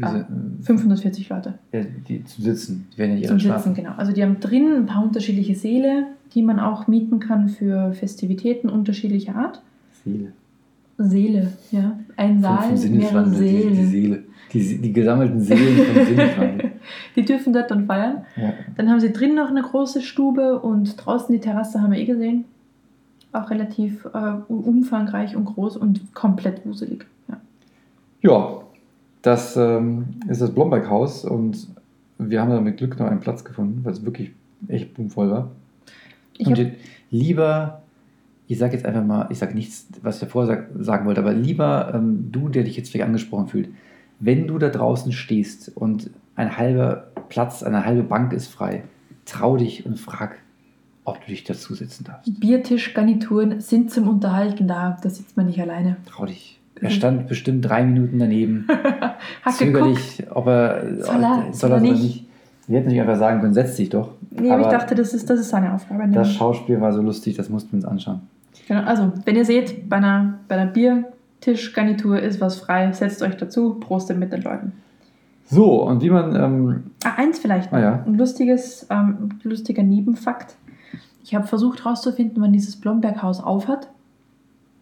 Ah, 0.00 0.18
äh, 0.18 0.24
540 0.62 1.28
Leute. 1.28 1.54
ja, 1.72 1.80
die 2.08 2.24
zum 2.24 2.44
Sitzen. 2.44 2.88
Die 2.92 2.98
werden 2.98 3.12
ja 3.12 3.16
hier 3.16 3.28
Zum. 3.28 3.38
Sitzen, 3.38 3.74
genau. 3.74 3.92
Also 3.96 4.12
die 4.12 4.22
haben 4.22 4.40
drin 4.40 4.72
ein 4.76 4.86
paar 4.86 5.02
unterschiedliche 5.02 5.54
Säle, 5.54 6.08
die 6.34 6.42
man 6.42 6.60
auch 6.60 6.86
mieten 6.86 7.18
kann 7.18 7.48
für 7.48 7.92
Festivitäten 7.94 8.68
unterschiedlicher 8.68 9.36
Art. 9.36 9.62
Seele. 10.04 10.32
Seele, 10.98 11.52
ja. 11.72 11.98
Ein 12.16 12.40
Saal, 12.40 12.60
mehrere 12.60 12.76
Sinneswandel, 12.76 13.40
die, 13.40 13.68
die 13.68 13.84
Seele. 13.86 14.22
Die, 14.52 14.78
die 14.78 14.92
gesammelten 14.92 15.40
Seelen 15.40 15.76
vom 15.76 16.04
Sinneswandel. 16.06 16.70
Die 17.16 17.24
dürfen 17.24 17.52
dort 17.52 17.70
dann 17.70 17.86
feiern. 17.86 18.24
Ja. 18.36 18.52
Dann 18.76 18.90
haben 18.90 19.00
sie 19.00 19.12
drin 19.12 19.34
noch 19.34 19.48
eine 19.48 19.62
große 19.62 20.02
Stube 20.02 20.60
und 20.60 20.94
draußen 21.04 21.34
die 21.34 21.40
Terrasse 21.40 21.82
haben 21.82 21.92
wir 21.92 21.98
eh 21.98 22.04
gesehen. 22.04 22.44
Auch 23.32 23.50
relativ 23.50 24.06
äh, 24.14 24.32
umfangreich 24.48 25.36
und 25.36 25.44
groß 25.46 25.76
und 25.76 26.14
komplett 26.14 26.64
wuselig. 26.64 27.06
Ja. 27.28 27.40
Ja, 28.22 28.60
das 29.26 29.56
ähm, 29.56 30.20
ist 30.28 30.40
das 30.40 30.54
Blomberghaus 30.54 31.24
und 31.24 31.68
wir 32.18 32.40
haben 32.40 32.50
da 32.50 32.60
mit 32.60 32.76
Glück 32.76 32.98
noch 32.98 33.06
einen 33.06 33.20
Platz 33.20 33.44
gefunden, 33.44 33.84
weil 33.84 33.92
es 33.92 34.04
wirklich 34.04 34.30
echt 34.68 34.94
boomvoll 34.94 35.30
war. 35.30 35.50
Ich 36.38 36.46
und 36.46 36.72
lieber, 37.10 37.82
ich 38.46 38.58
sage 38.58 38.74
jetzt 38.74 38.86
einfach 38.86 39.04
mal, 39.04 39.26
ich 39.30 39.38
sage 39.38 39.54
nichts, 39.54 39.88
was 40.02 40.16
ich 40.16 40.20
davor 40.20 40.46
sag, 40.46 40.68
sagen 40.78 41.06
wollte, 41.06 41.20
aber 41.20 41.32
lieber 41.32 41.92
ähm, 41.94 42.28
du, 42.30 42.48
der 42.48 42.62
dich 42.62 42.76
jetzt 42.76 42.90
vielleicht 42.90 43.06
angesprochen 43.06 43.48
fühlt, 43.48 43.68
wenn 44.20 44.46
du 44.46 44.58
da 44.58 44.68
draußen 44.68 45.12
stehst 45.12 45.76
und 45.76 46.10
ein 46.36 46.56
halber 46.56 47.08
Platz, 47.28 47.62
eine 47.62 47.84
halbe 47.84 48.04
Bank 48.04 48.32
ist 48.32 48.46
frei, 48.46 48.84
trau 49.24 49.56
dich 49.56 49.84
und 49.84 49.98
frag, 49.98 50.36
ob 51.04 51.20
du 51.22 51.26
dich 51.28 51.42
dazu 51.42 51.74
setzen 51.74 52.04
darfst. 52.04 52.38
Biertischgarnituren 52.38 53.60
sind 53.60 53.90
zum 53.90 54.08
Unterhalten 54.08 54.68
da. 54.68 54.96
Da 55.02 55.10
sitzt 55.10 55.36
man 55.36 55.46
nicht 55.46 55.60
alleine. 55.60 55.96
Trau 56.06 56.26
dich. 56.26 56.60
Er 56.80 56.90
stand 56.90 57.26
bestimmt 57.28 57.64
drei 57.64 57.84
Minuten 57.84 58.18
daneben, 58.18 58.66
Hat 58.68 59.18
geguckt. 59.44 59.56
zögerlich, 59.56 60.24
ob 60.30 60.46
er 60.46 60.82
Soll 61.02 61.22
er- 61.22 61.52
soll 61.52 61.70
er 61.70 61.76
er 61.76 61.80
oder 61.82 61.92
nicht? 61.92 62.02
nicht. 62.02 62.26
Wir 62.68 62.78
hätten 62.80 62.88
nicht 62.90 63.00
einfach 63.00 63.16
sagen 63.16 63.40
können, 63.40 63.54
setz 63.54 63.76
dich 63.76 63.90
doch. 63.90 64.10
Nee, 64.30 64.50
aber 64.50 64.62
ich 64.62 64.66
dachte, 64.68 64.94
das 64.94 65.14
ist, 65.14 65.30
das 65.30 65.38
ist 65.40 65.50
seine 65.50 65.72
Aufgabe. 65.72 66.00
Das 66.02 66.10
nämlich. 66.10 66.32
Schauspiel 66.36 66.80
war 66.80 66.92
so 66.92 67.00
lustig, 67.00 67.36
das 67.36 67.48
mussten 67.48 67.70
wir 67.72 67.76
uns 67.76 67.84
anschauen. 67.84 68.20
Genau, 68.66 68.82
also, 68.82 69.12
wenn 69.24 69.36
ihr 69.36 69.44
seht, 69.44 69.88
bei 69.88 69.96
einer, 69.96 70.40
bei 70.48 70.56
einer 70.56 70.70
Biertischgarnitur 70.72 72.18
ist 72.20 72.40
was 72.40 72.56
frei, 72.56 72.90
setzt 72.92 73.22
euch 73.22 73.36
dazu, 73.36 73.74
prostet 73.74 74.18
mit 74.18 74.32
den 74.32 74.42
Leuten. 74.42 74.72
So, 75.48 75.82
und 75.84 76.02
wie 76.02 76.10
man, 76.10 76.34
ähm, 76.34 76.82
Ah, 77.04 77.12
eins 77.18 77.38
vielleicht. 77.38 77.72
Ah, 77.72 77.78
ja. 77.80 78.02
Ein 78.04 78.14
lustiges, 78.18 78.86
ähm, 78.90 79.28
lustiger 79.44 79.84
Nebenfakt. 79.84 80.56
Ich 81.22 81.34
habe 81.36 81.46
versucht 81.46 81.84
herauszufinden, 81.84 82.42
wann 82.42 82.52
dieses 82.52 82.76
Blomberghaus 82.76 83.40
aufhat. 83.42 83.88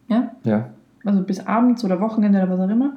Ja, 0.08 0.32
ja, 0.44 0.70
also 1.04 1.22
bis 1.22 1.46
abends 1.46 1.84
oder 1.84 2.00
Wochenende 2.00 2.42
oder 2.42 2.50
was 2.50 2.60
auch 2.60 2.72
immer. 2.72 2.92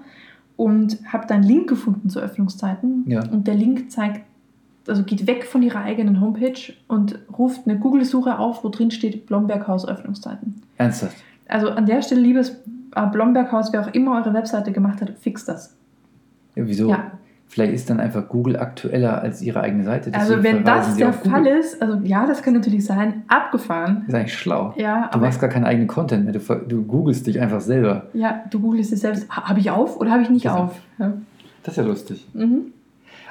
Und 0.56 0.98
habe 1.12 1.28
da 1.28 1.36
einen 1.36 1.44
Link 1.44 1.70
gefunden 1.70 2.10
zu 2.10 2.20
Öffnungszeiten. 2.20 3.04
Ja. 3.08 3.24
Und 3.30 3.48
der 3.48 3.54
Link 3.54 3.92
zeigt, 3.92 4.22
also 4.88 5.04
geht 5.04 5.28
weg 5.28 5.46
von 5.46 5.62
ihrer 5.62 5.82
eigenen 5.82 6.20
Homepage 6.20 6.74
und 6.88 7.20
ruft 7.38 7.68
eine 7.68 7.78
Google-Suche 7.78 8.40
auf, 8.40 8.64
wo 8.64 8.70
drin 8.70 8.90
steht 8.90 9.28
Blomberghaus 9.28 9.88
Öffnungszeiten. 9.88 10.62
ernsthaft. 10.78 11.18
Also 11.48 11.70
an 11.70 11.86
der 11.86 12.02
Stelle, 12.02 12.22
liebes 12.22 12.58
äh, 12.96 13.06
Blomberghaus, 13.12 13.72
wer 13.72 13.82
auch 13.82 13.94
immer 13.94 14.18
eure 14.18 14.34
Webseite 14.34 14.72
gemacht 14.72 15.02
hat, 15.02 15.12
fixt 15.20 15.48
das. 15.48 15.76
Ja, 16.56 16.68
wieso? 16.68 16.90
Ja. 16.90 17.12
Vielleicht 17.50 17.74
ist 17.74 17.90
dann 17.90 18.00
einfach 18.00 18.28
Google 18.28 18.58
aktueller 18.58 19.22
als 19.22 19.42
ihre 19.42 19.62
eigene 19.62 19.84
Seite. 19.86 20.14
Also 20.14 20.36
deswegen 20.36 20.58
wenn 20.58 20.64
verweisen 20.66 20.90
das 20.90 20.98
der 20.98 21.12
Google. 21.12 21.32
Fall 21.32 21.48
ist, 21.60 21.82
also 21.82 21.98
ja, 22.04 22.26
das 22.28 22.44
kann 22.44 22.54
natürlich 22.54 22.86
sein, 22.86 23.24
abgefahren. 23.30 24.04
Ist 24.08 24.14
eigentlich 24.14 24.38
schlau. 24.38 24.74
Ja, 24.78 25.08
Du 25.08 25.14
aber 25.18 25.26
machst 25.28 25.40
gar 25.40 25.50
keinen 25.50 25.64
eigenen 25.66 25.88
Content 25.88 26.26
mehr, 26.26 26.34
du, 26.34 26.40
du 26.68 26.84
googelst 26.84 27.26
dich 27.26 27.40
einfach 27.40 27.62
selber. 27.62 28.08
ja, 28.14 28.44
du 28.52 28.60
googelst 28.60 28.92
es 28.92 29.02
selbst, 29.02 29.30
ha- 29.30 29.48
habe 29.50 29.60
ich 29.60 29.72
auf 29.72 30.00
oder 30.00 30.12
habe 30.12 30.22
ich 30.24 30.30
nicht 30.30 30.46
Das- 30.46 30.54
auf? 30.56 30.76
Ja. 31.00 31.14
Das 31.64 31.74
ist 31.74 31.78
ja 31.78 31.84
lustig. 31.84 32.28
Mhm. 32.34 32.74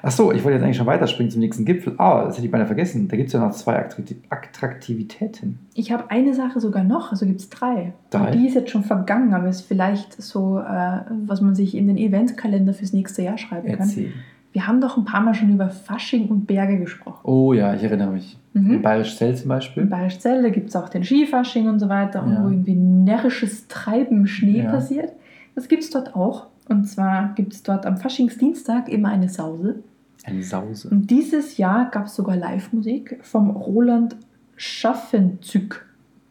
Ach 0.02 0.10
so, 0.10 0.30
ich 0.32 0.44
wollte 0.44 0.56
jetzt 0.56 0.64
eigentlich 0.64 0.76
schon 0.76 0.86
weiterspringen 0.86 1.30
zum 1.30 1.40
nächsten 1.40 1.64
Gipfel. 1.64 1.94
Ah, 1.98 2.24
das 2.24 2.36
hätte 2.36 2.46
ich 2.46 2.52
beinahe 2.52 2.66
vergessen. 2.66 3.08
Da 3.08 3.16
gibt 3.16 3.28
es 3.28 3.32
ja 3.32 3.40
noch 3.40 3.52
zwei 3.52 3.78
Attrakti- 3.80 4.16
Attraktivitäten. 4.28 5.58
Ich 5.74 5.90
habe 5.92 6.10
eine 6.10 6.34
Sache 6.34 6.60
sogar 6.60 6.84
noch, 6.84 7.10
also 7.12 7.26
gibt 7.26 7.40
es 7.40 7.48
drei. 7.50 7.92
Drei? 8.10 8.26
Und 8.26 8.34
die 8.34 8.46
ist 8.46 8.54
jetzt 8.54 8.70
schon 8.70 8.84
vergangen, 8.84 9.32
aber 9.34 9.48
ist 9.48 9.62
vielleicht 9.62 10.20
so, 10.20 10.58
äh, 10.58 11.00
was 11.26 11.40
man 11.40 11.54
sich 11.54 11.74
in 11.76 11.86
den 11.86 11.96
Eventkalender 11.96 12.74
fürs 12.74 12.92
nächste 12.92 13.22
Jahr 13.22 13.38
schreiben 13.38 13.68
kann. 13.68 13.80
Erzähl. 13.80 14.12
Wir 14.52 14.66
haben 14.66 14.80
doch 14.80 14.96
ein 14.96 15.04
paar 15.04 15.20
Mal 15.20 15.34
schon 15.34 15.50
über 15.52 15.68
Fasching 15.68 16.28
und 16.28 16.46
Berge 16.46 16.78
gesprochen. 16.78 17.20
Oh 17.24 17.52
ja, 17.52 17.74
ich 17.74 17.82
erinnere 17.82 18.10
mich. 18.10 18.38
Mhm. 18.54 18.74
In 18.74 18.82
Bayerisch 18.82 19.16
Zell 19.18 19.34
zum 19.34 19.44
In 19.44 19.48
Beispiel. 19.48 19.84
Bayerischzell 19.84 20.50
gibt 20.50 20.70
es 20.70 20.76
auch 20.76 20.88
den 20.88 21.04
Skifasching 21.04 21.68
und 21.68 21.78
so 21.78 21.88
weiter, 21.90 22.22
und 22.22 22.32
Ja. 22.32 22.42
wo 22.42 22.48
irgendwie 22.48 22.74
närrisches 22.74 23.68
Treiben 23.68 24.18
im 24.20 24.26
Schnee 24.26 24.62
Ja. 24.62 24.70
passiert. 24.70 25.12
Das 25.54 25.68
gibt 25.68 25.82
es 25.82 25.90
dort 25.90 26.14
auch. 26.16 26.46
Und 26.68 26.84
zwar 26.88 27.32
gibt 27.34 27.52
es 27.52 27.62
dort 27.62 27.86
am 27.86 27.96
Faschingsdienstag 27.96 28.88
immer 28.88 29.10
eine 29.10 29.28
Sause. 29.28 29.76
Eine 30.24 30.42
Sause. 30.42 30.88
Und 30.90 31.10
dieses 31.10 31.56
Jahr 31.56 31.90
gab 31.90 32.06
es 32.06 32.16
sogar 32.16 32.36
Live-Musik 32.36 33.18
vom 33.22 33.50
Roland 33.50 34.16
Schaffenzück. 34.56 35.86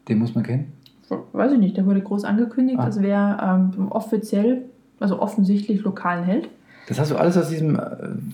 Den 0.08 0.18
muss 0.18 0.34
man 0.34 0.44
kennen. 0.44 0.72
Weiß 1.32 1.52
ich 1.52 1.58
nicht, 1.58 1.76
der 1.76 1.86
wurde 1.86 2.00
groß 2.02 2.24
angekündigt, 2.24 2.78
Ah. 2.78 2.84
als 2.84 3.00
wäre 3.00 3.38
ähm, 3.76 3.88
offiziell, 3.90 4.62
also 5.00 5.20
offensichtlich 5.20 5.82
lokalen 5.82 6.24
Held. 6.24 6.48
Das 6.88 7.00
hast 7.00 7.10
du 7.10 7.16
alles 7.16 7.36
aus 7.36 7.48
diesem 7.48 7.76
äh, 7.76 7.80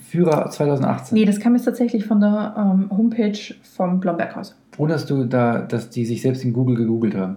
Führer 0.09 0.51
2018. 0.51 1.17
Nee, 1.17 1.25
das 1.25 1.39
kam 1.41 1.55
jetzt 1.55 1.65
tatsächlich 1.65 2.05
von 2.07 2.21
der 2.21 2.55
ähm, 2.57 2.91
Homepage 2.91 3.39
vom 3.63 4.01
Blomberghaus. 4.01 4.57
Dass 4.79 5.07
du 5.07 5.25
da, 5.25 5.61
dass 5.61 5.91
die 5.91 6.05
sich 6.05 6.23
selbst 6.23 6.45
in 6.45 6.53
Google 6.53 6.77
gegoogelt 6.77 7.15
haben. 7.15 7.37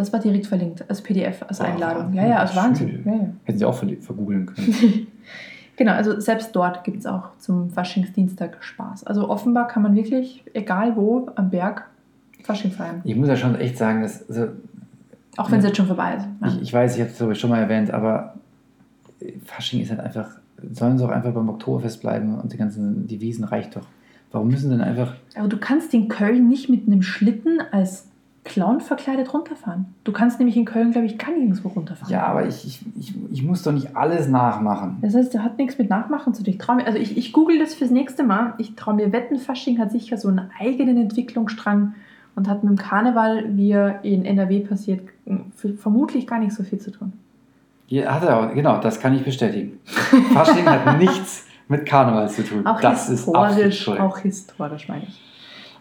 Das 0.00 0.12
war 0.12 0.20
direkt 0.20 0.46
verlinkt, 0.46 0.84
als 0.88 1.00
PDF, 1.02 1.42
als 1.46 1.60
Oh, 1.60 1.64
Einladung. 1.64 2.12
Ja, 2.14 2.26
ja, 2.26 2.36
als 2.38 2.56
Wahnsinn. 2.56 3.02
Ja, 3.04 3.12
ja. 3.12 3.28
Hätten 3.44 3.58
sie 3.58 3.64
auch 3.64 3.74
ver- 3.74 3.86
vergoogeln 4.00 4.46
können. 4.46 5.06
Genau, 5.76 5.92
also 5.92 6.20
selbst 6.20 6.54
dort 6.54 6.84
gibt 6.84 6.98
es 6.98 7.06
auch 7.06 7.38
zum 7.38 7.70
Faschingsdienstag 7.70 8.58
Spaß. 8.62 9.04
Also 9.04 9.30
offenbar 9.30 9.66
kann 9.66 9.82
man 9.82 9.94
wirklich, 9.94 10.44
egal 10.52 10.94
wo, 10.94 11.30
am 11.36 11.48
Berg 11.48 11.88
Fasching 12.42 12.70
feiern. 12.70 13.00
Ich 13.04 13.16
muss 13.16 13.28
ja 13.28 13.36
schon 13.36 13.54
echt 13.54 13.78
sagen, 13.78 14.02
dass, 14.02 14.28
also, 14.28 14.48
Auch 15.38 15.50
wenn 15.50 15.60
es 15.60 15.64
jetzt 15.64 15.78
schon 15.78 15.86
vorbei 15.86 16.16
ist. 16.16 16.26
Ja. 16.42 16.48
ich, 16.48 16.60
ich 16.60 16.72
weiß, 16.74 16.96
ich 16.96 17.00
habe 17.00 17.10
es 17.10 17.16
glaube 17.16 17.32
ich 17.32 17.40
schon 17.40 17.48
mal 17.48 17.60
erwähnt, 17.60 17.90
aber 17.92 18.34
Fasching 19.46 19.80
ist 19.80 19.88
halt 19.90 20.00
einfach, 20.00 20.28
sollen 20.70 20.98
sie 20.98 21.04
auch 21.06 21.08
einfach 21.10 21.32
beim 21.32 21.48
Oktoberfest 21.48 22.02
bleiben 22.02 22.38
und 22.38 22.52
die 22.52 22.58
ganzen, 22.58 23.06
die 23.06 23.20
Wiesen 23.22 23.44
reicht 23.44 23.74
doch. 23.74 23.86
Warum 24.32 24.48
müssen 24.48 24.70
denn 24.70 24.82
einfach, 24.82 25.14
Aber 25.34 25.48
du 25.48 25.56
kannst 25.56 25.94
in 25.94 26.08
Köln 26.08 26.46
nicht 26.48 26.68
mit 26.68 26.86
einem 26.86 27.00
Schlitten 27.00 27.58
als 27.72 28.06
Clown 28.44 28.80
verkleidet 28.80 29.32
runterfahren. 29.34 29.86
Du 30.02 30.12
kannst 30.12 30.38
nämlich 30.38 30.56
in 30.56 30.64
Köln, 30.64 30.92
glaube 30.92 31.06
ich, 31.06 31.18
gar 31.18 31.30
nirgendwo 31.30 31.68
runterfahren. 31.68 32.10
ja, 32.10 32.26
aber 32.26 32.46
ich, 32.46 32.66
ich, 32.66 32.80
ich, 32.98 33.14
ich 33.30 33.42
muss 33.42 33.62
doch 33.62 33.72
nicht 33.72 33.96
alles 33.96 34.28
nachmachen. 34.28 34.96
Das 35.02 35.14
heißt, 35.14 35.34
der 35.34 35.44
hat 35.44 35.58
nichts 35.58 35.76
mit 35.76 35.90
Nachmachen 35.90 36.32
zu 36.32 36.42
tun. 36.42 36.54
Ich 36.54 36.68
mir, 36.68 36.86
also 36.86 36.98
ich, 36.98 37.18
ich 37.18 37.32
google 37.32 37.58
das 37.58 37.74
fürs 37.74 37.90
nächste 37.90 38.22
Mal. 38.22 38.54
Ich 38.58 38.74
traue 38.76 38.94
mir 38.94 39.12
wetten, 39.12 39.38
Fasching 39.38 39.78
hat 39.78 39.92
sicher 39.92 40.16
so 40.16 40.28
einen 40.28 40.50
eigenen 40.58 40.96
Entwicklungsstrang 40.96 41.94
und 42.34 42.48
hat 42.48 42.64
mit 42.64 42.70
dem 42.70 42.78
Karneval, 42.78 43.56
wie 43.56 43.72
er 43.72 44.02
in 44.04 44.24
NRW 44.24 44.60
passiert, 44.60 45.02
vermutlich 45.78 46.26
gar 46.26 46.38
nicht 46.38 46.54
so 46.54 46.62
viel 46.62 46.78
zu 46.78 46.90
tun. 46.90 47.12
Ja, 47.88 48.14
hat 48.14 48.22
er 48.22 48.38
auch, 48.38 48.54
genau, 48.54 48.80
das 48.80 49.00
kann 49.00 49.14
ich 49.14 49.24
bestätigen. 49.24 49.80
Fasching 50.32 50.64
hat 50.64 50.98
nichts 50.98 51.46
mit 51.68 51.84
Karneval 51.84 52.30
zu 52.30 52.42
tun. 52.42 52.66
Auch 52.66 52.80
das 52.80 53.10
ist 53.10 53.28
absolut 53.28 53.64
historisch, 53.64 53.84
korrekt. 53.84 54.02
auch 54.02 54.18
historisch, 54.18 54.88
meine 54.88 55.02
ich. 55.04 55.20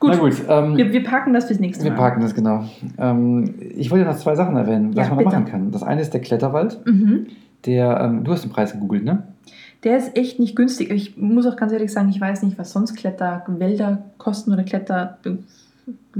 Na 0.01 0.15
Gut, 0.15 0.19
gut, 0.19 0.41
ähm, 0.47 0.77
Wir, 0.77 0.91
wir 0.93 1.03
packen 1.03 1.33
das 1.33 1.45
fürs 1.47 1.59
nächste 1.59 1.83
wir 1.83 1.91
Mal. 1.91 1.97
parken 1.97 2.21
das 2.21 2.33
genau. 2.33 2.63
Ähm, 2.97 3.55
ich 3.75 3.91
wollte 3.91 4.05
noch 4.05 4.15
zwei 4.17 4.35
Sachen 4.35 4.55
erwähnen, 4.55 4.95
was 4.95 5.07
Ja, 5.07 5.13
man 5.15 5.23
da 5.23 5.29
bitte. 5.29 5.39
machen 5.41 5.51
kann. 5.51 5.71
Das 5.71 5.83
eine 5.83 6.01
ist 6.01 6.13
der 6.13 6.21
Kletterwald, 6.21 6.79
Mhm. 6.85 7.27
der, 7.65 7.99
ähm, 8.01 8.23
du 8.23 8.31
hast 8.31 8.43
den 8.43 8.51
Preis 8.51 8.71
gegoogelt, 8.71 9.03
ne? 9.03 9.23
Der 9.83 9.97
ist 9.97 10.17
echt 10.17 10.39
nicht 10.39 10.55
günstig. 10.55 10.89
Ich 10.91 11.17
muss 11.17 11.45
auch 11.47 11.55
ganz 11.55 11.71
ehrlich 11.71 11.91
sagen, 11.91 12.09
ich 12.09 12.19
weiß 12.19 12.43
nicht, 12.43 12.57
was 12.57 12.71
sonst 12.71 12.95
Kletterwälder 12.95 14.03
kosten 14.17 14.51
oder 14.53 14.63
Kletter. 14.63 15.17
Wie 15.23 15.39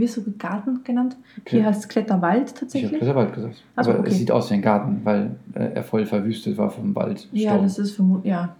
wirst 0.02 0.18
du 0.18 0.24
Garten 0.38 0.80
genannt? 0.84 1.16
Hier 1.46 1.66
heißt 1.66 1.82
es 1.82 1.88
Kletterwald 1.90 2.44
Ich 2.44 2.50
habe 2.52 2.60
tatsächlich. 2.62 2.92
Kletterwald 2.98 3.34
gesagt. 3.34 3.56
Ach 3.76 3.84
so, 3.84 3.92
Aber 3.92 4.00
okay. 4.00 4.10
es 4.10 4.18
sieht 4.18 4.32
aus 4.32 4.50
wie 4.50 4.56
ein 4.56 4.62
Garten, 4.62 5.02
weil 5.04 5.32
äh, 5.56 5.74
er 5.76 5.84
voll 5.84 6.06
verwüstet 6.06 6.58
war 6.58 6.70
vom 6.70 6.96
Wald. 6.96 7.28
Ja, 7.34 7.58
das 7.58 7.78
ist 7.80 7.92
vermutlich, 7.92 8.32
ja. 8.32 8.56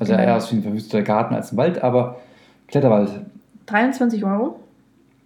Also 0.00 0.12
genau. 0.12 0.24
eher 0.26 0.36
aus 0.36 0.50
wie 0.50 0.56
ein 0.56 0.62
verwüsteter 0.62 1.02
Garten 1.02 1.34
als 1.34 1.52
ein 1.52 1.56
Wald, 1.58 1.82
aber 1.82 2.16
Kletterwald. 2.68 3.10
23 3.68 4.24
Euro 4.24 4.60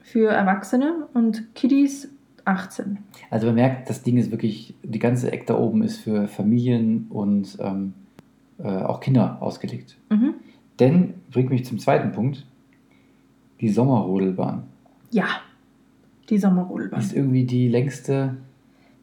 für 0.02 0.28
Erwachsene 0.31 1.07
und 1.14 1.55
Kiddies 1.55 2.09
18. 2.44 2.98
Also 3.31 3.46
man 3.46 3.55
merkt, 3.55 3.88
das 3.88 4.02
Ding 4.02 4.16
ist 4.16 4.31
wirklich, 4.33 4.74
die 4.83 4.98
ganze 4.98 5.31
Eck 5.33 5.46
da 5.46 5.57
oben 5.57 5.83
ist 5.83 5.98
für 5.98 6.26
Familien 6.26 7.07
und 7.09 7.57
ähm, 7.61 7.94
äh, 8.59 8.66
auch 8.66 8.98
Kinder 9.00 9.38
ausgelegt. 9.40 9.96
Mhm. 10.11 10.35
Denn, 10.81 11.14
bringt 11.31 11.50
mich 11.50 11.64
zum 11.64 11.78
zweiten 11.78 12.11
Punkt, 12.12 12.44
die 13.61 13.68
Sommerrodelbahn 13.68 14.64
Ja, 15.12 15.26
die 16.28 16.38
Sommerrodelbahn. 16.38 16.98
ist 17.00 17.14
irgendwie 17.14 17.44
die 17.44 17.68
längste, 17.68 18.37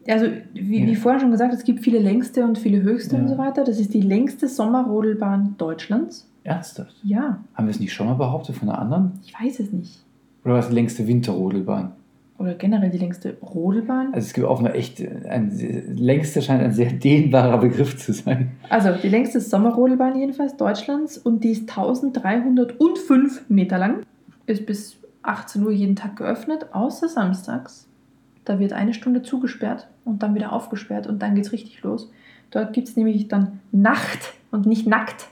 Also, 0.08 0.25
wie, 0.54 0.82
Ja. 0.82 0.88
wie 0.88 0.95
vorher 0.95 1.21
schon 1.21 1.32
gesagt, 1.32 1.54
es 1.54 1.63
gibt 1.63 1.80
viele 1.82 1.99
längste 1.99 2.43
und 2.43 2.58
viele 2.58 2.82
höchste 2.82 3.15
Ja. 3.15 3.21
und 3.21 3.28
so 3.30 3.38
weiter. 3.38 3.63
Das 3.63 3.80
ist 3.80 3.93
die 3.93 4.02
längste 4.02 4.47
Sommerrodelbahn 4.49 5.56
Deutschlands. 5.58 6.29
Ernsthaft, 6.49 6.95
Ja, 7.03 7.39
haben 7.53 7.67
wir 7.67 7.71
es 7.71 7.79
nicht 7.79 7.93
schon 7.93 8.07
mal 8.07 8.15
behauptet 8.15 8.55
von 8.55 8.69
einer 8.69 8.79
anderen? 8.79 9.19
ich 9.25 9.33
weiß 9.33 9.59
es 9.59 9.71
nicht. 9.71 10.03
Oder 10.43 10.53
war 10.53 10.59
es 10.62 10.69
die 10.69 10.75
längste 10.75 11.07
Winterrodelbahn? 11.07 11.91
Oder 12.38 12.53
generell 12.53 12.89
die 12.89 12.97
längste 12.97 13.35
Rodelbahn. 13.41 14.13
Also 14.13 14.25
es 14.27 14.33
gibt 14.33 14.47
offenbar 14.47 14.73
echt, 14.73 15.01
ein, 15.01 15.51
längste 15.95 16.41
scheint 16.41 16.63
ein 16.63 16.71
sehr 16.71 16.91
dehnbarer 16.93 17.57
Begriff 17.57 17.97
zu 17.97 18.13
sein. 18.13 18.51
Also, 18.69 18.93
die 18.93 19.09
längste 19.09 19.41
Sommerrodelbahn 19.41 20.17
jedenfalls 20.17 20.55
Deutschlands 20.55 21.17
und 21.17 21.43
die 21.43 21.51
ist 21.51 21.69
1305 21.69 23.49
Meter 23.49 23.77
lang. 23.77 24.03
Ist 24.45 24.65
bis 24.65 24.97
18 25.23 25.63
Uhr 25.65 25.71
jeden 25.71 25.97
Tag 25.97 26.15
geöffnet, 26.15 26.67
außer 26.71 27.09
samstags. 27.09 27.88
Da 28.45 28.57
wird 28.57 28.71
eine 28.73 28.93
Stunde 28.93 29.21
zugesperrt 29.21 29.88
und 30.05 30.23
dann 30.23 30.33
wieder 30.33 30.53
aufgesperrt 30.53 31.07
und 31.07 31.21
dann 31.21 31.35
geht's 31.35 31.51
richtig 31.51 31.83
los. 31.83 32.09
Dort 32.51 32.71
gibt 32.73 32.88
es 32.88 32.95
nämlich 32.95 33.27
dann 33.27 33.59
Nacht 33.71 34.33
und 34.51 34.65
nicht 34.65 34.88
nackt, 34.88 35.27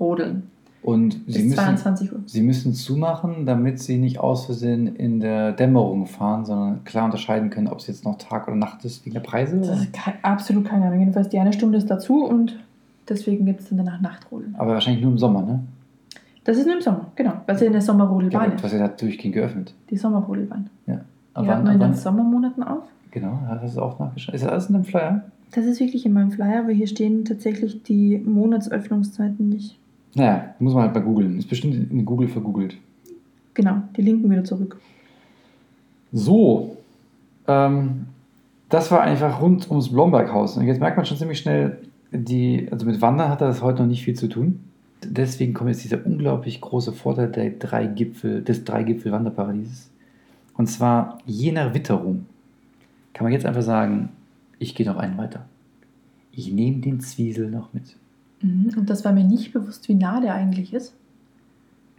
Nachtrodeln 0.00 0.44
Und 0.82 1.20
sie 1.26 1.42
müssen, 1.44 1.54
22 1.56 2.12
Uhr. 2.12 2.20
sie 2.26 2.42
müssen 2.42 2.72
zumachen, 2.74 3.44
damit 3.46 3.78
sie 3.80 3.98
nicht 3.98 4.18
aus 4.18 4.46
Versehen 4.46 4.96
in 4.96 5.20
der 5.20 5.52
Dämmerung 5.52 6.06
fahren, 6.06 6.44
sondern 6.44 6.84
klar 6.84 7.04
unterscheiden 7.04 7.50
können, 7.50 7.68
ob 7.68 7.78
es 7.78 7.86
jetzt 7.86 8.04
noch 8.04 8.16
Tag 8.18 8.46
oder 8.48 8.56
Nacht 8.56 8.84
ist, 8.84 9.04
wegen 9.04 9.14
der 9.14 9.20
Preise. 9.20 9.58
Das 9.58 9.80
ist 9.80 9.92
kei- 9.92 10.14
absolut 10.22 10.64
keine 10.64 10.86
Ahnung. 10.86 11.00
Jedenfalls 11.00 11.28
die 11.28 11.38
eine 11.38 11.52
Stunde 11.52 11.78
ist 11.78 11.90
dazu 11.90 12.24
und 12.24 12.58
deswegen 13.08 13.44
gibt 13.44 13.60
es 13.60 13.68
dann 13.68 13.78
danach 13.78 14.00
Nachtrodeln. 14.00 14.54
Aber 14.58 14.72
wahrscheinlich 14.72 15.02
nur 15.02 15.12
im 15.12 15.18
Sommer, 15.18 15.42
ne? 15.42 15.60
Das 16.44 16.56
ist 16.56 16.64
nur 16.66 16.76
im 16.76 16.80
Sommer, 16.80 17.06
genau. 17.16 17.32
Weil 17.46 17.54
es 17.56 17.60
ja 17.60 17.68
eine 17.68 17.82
Sommerrodelbahn 17.82 18.48
Ja, 18.50 18.54
ist. 18.56 18.64
hast 18.64 18.72
ja 18.72 18.78
da 18.78 18.88
durchgehend 18.88 19.34
geöffnet. 19.34 19.74
Die 19.90 19.96
Sommerrodelbahn. 19.98 20.70
Ja. 20.86 21.00
Die 21.40 21.46
hat 21.48 21.62
nur 21.62 21.72
in 21.74 21.78
den 21.80 21.94
Sommermonaten 21.94 22.62
auf. 22.62 22.84
Genau, 23.10 23.38
hast 23.46 23.76
du 23.76 23.82
auch 23.82 23.98
nachgeschaut. 23.98 24.34
Ist 24.34 24.44
das 24.44 24.50
alles 24.50 24.66
in 24.68 24.74
dem 24.74 24.84
Flyer? 24.84 25.22
Das 25.52 25.64
ist 25.66 25.80
wirklich 25.80 26.06
in 26.06 26.12
meinem 26.12 26.30
Flyer, 26.30 26.60
aber 26.60 26.70
hier 26.72 26.86
stehen 26.86 27.24
tatsächlich 27.24 27.82
die 27.82 28.16
Monatsöffnungszeiten 28.18 29.48
nicht. 29.48 29.78
Naja, 30.14 30.54
muss 30.58 30.74
man 30.74 30.84
halt 30.84 30.94
mal 30.94 31.02
googeln. 31.02 31.38
Ist 31.38 31.48
bestimmt 31.48 31.90
in 31.90 32.04
Google 32.04 32.28
vergoogelt. 32.28 32.76
Genau, 33.54 33.82
die 33.96 34.02
linken 34.02 34.30
wieder 34.30 34.44
zurück. 34.44 34.80
So, 36.12 36.76
ähm, 37.46 38.06
das 38.68 38.90
war 38.90 39.02
einfach 39.02 39.40
rund 39.40 39.70
ums 39.70 39.90
Blomberghaus. 39.90 40.56
Und 40.56 40.66
jetzt 40.66 40.80
merkt 40.80 40.96
man 40.96 41.06
schon 41.06 41.16
ziemlich 41.16 41.38
schnell, 41.38 41.78
die, 42.12 42.68
also 42.70 42.86
mit 42.86 43.00
Wandern 43.00 43.30
hat 43.30 43.40
das 43.40 43.62
heute 43.62 43.82
noch 43.82 43.88
nicht 43.88 44.04
viel 44.04 44.14
zu 44.14 44.28
tun. 44.28 44.60
Deswegen 45.04 45.54
kommt 45.54 45.70
jetzt 45.70 45.84
dieser 45.84 46.04
unglaublich 46.04 46.60
große 46.60 46.92
Vorteil 46.92 47.28
der 47.28 47.50
drei 47.50 47.86
Gipfel, 47.86 48.42
des 48.42 48.64
Drei-Gipfel-Wanderparadieses. 48.64 49.90
Und 50.56 50.66
zwar 50.66 51.18
je 51.26 51.52
nach 51.52 51.72
Witterung 51.74 52.26
kann 53.14 53.24
man 53.24 53.32
jetzt 53.32 53.46
einfach 53.46 53.62
sagen, 53.62 54.10
ich 54.58 54.74
gehe 54.74 54.86
noch 54.86 54.98
einen 54.98 55.16
weiter. 55.16 55.46
Ich 56.32 56.52
nehme 56.52 56.78
den 56.78 57.00
Zwiesel 57.00 57.50
noch 57.50 57.72
mit. 57.72 57.96
Mhm. 58.42 58.70
Und 58.76 58.90
das 58.90 59.04
war 59.04 59.12
mir 59.12 59.24
nicht 59.24 59.52
bewusst, 59.52 59.88
wie 59.88 59.94
nah 59.94 60.20
der 60.20 60.34
eigentlich 60.34 60.72
ist. 60.72 60.94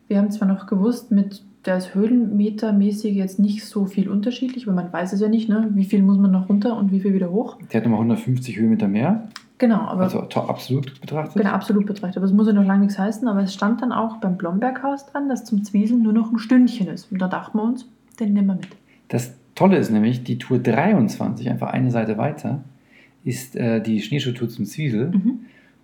Wir 0.07 0.17
haben 0.17 0.31
zwar 0.31 0.47
noch 0.47 0.67
gewusst, 0.67 1.11
mit 1.11 1.43
der 1.65 1.77
ist 1.77 1.93
höhenmetermäßig 1.93 3.15
jetzt 3.15 3.39
nicht 3.39 3.65
so 3.65 3.85
viel 3.85 4.09
unterschiedlich, 4.09 4.65
weil 4.65 4.73
man 4.73 4.91
weiß 4.91 5.13
es 5.13 5.21
ja 5.21 5.29
nicht, 5.29 5.47
ne? 5.47 5.69
wie 5.73 5.85
viel 5.85 6.01
muss 6.01 6.17
man 6.17 6.31
noch 6.31 6.49
runter 6.49 6.75
und 6.75 6.91
wie 6.91 6.99
viel 6.99 7.13
wieder 7.13 7.29
hoch. 7.31 7.57
Der 7.71 7.79
hat 7.79 7.83
nochmal 7.85 7.99
150 7.99 8.57
Höhenmeter 8.57 8.87
mehr, 8.87 9.29
Genau, 9.61 9.81
aber 9.81 10.01
also 10.01 10.21
absolut 10.21 10.99
betrachtet. 10.99 11.35
genau, 11.35 11.51
absolut 11.51 11.85
betrachtet. 11.85 12.17
Aber 12.17 12.25
es 12.25 12.33
muss 12.33 12.47
ja 12.47 12.53
noch 12.53 12.65
lange 12.65 12.81
nichts 12.81 12.97
heißen, 12.97 13.27
aber 13.27 13.43
es 13.43 13.53
stand 13.53 13.83
dann 13.83 13.91
auch 13.91 14.17
beim 14.17 14.35
Blomberghaus 14.35 15.05
dran, 15.05 15.29
dass 15.29 15.45
zum 15.45 15.63
Zwieseln 15.63 16.01
nur 16.01 16.13
noch 16.13 16.31
ein 16.31 16.39
Stündchen 16.39 16.87
ist. 16.87 17.11
Und 17.11 17.21
da 17.21 17.27
dachten 17.27 17.59
wir 17.59 17.63
uns, 17.63 17.85
den 18.19 18.33
nehmen 18.33 18.47
wir 18.47 18.55
mit. 18.55 18.69
Das 19.09 19.35
Tolle 19.53 19.77
ist 19.77 19.91
nämlich, 19.91 20.23
die 20.23 20.39
Tour 20.39 20.57
23, 20.57 21.47
einfach 21.47 21.67
eine 21.67 21.91
Seite 21.91 22.17
weiter, 22.17 22.63
ist 23.23 23.55
äh, 23.55 23.83
die 23.83 24.01
Schneeschuhtour 24.01 24.49
zum 24.49 24.65
Zwiesel. 24.65 25.11
Mhm. 25.11 25.41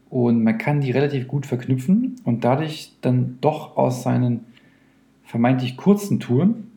Und 0.09 0.43
man 0.43 0.57
kann 0.57 0.81
die 0.81 0.91
relativ 0.91 1.27
gut 1.27 1.45
verknüpfen 1.45 2.15
und 2.23 2.43
dadurch 2.43 2.93
dann 3.01 3.37
doch 3.41 3.75
aus 3.75 4.03
seinen 4.03 4.45
vermeintlich 5.23 5.75
kurzen 5.75 6.19
Touren 6.19 6.71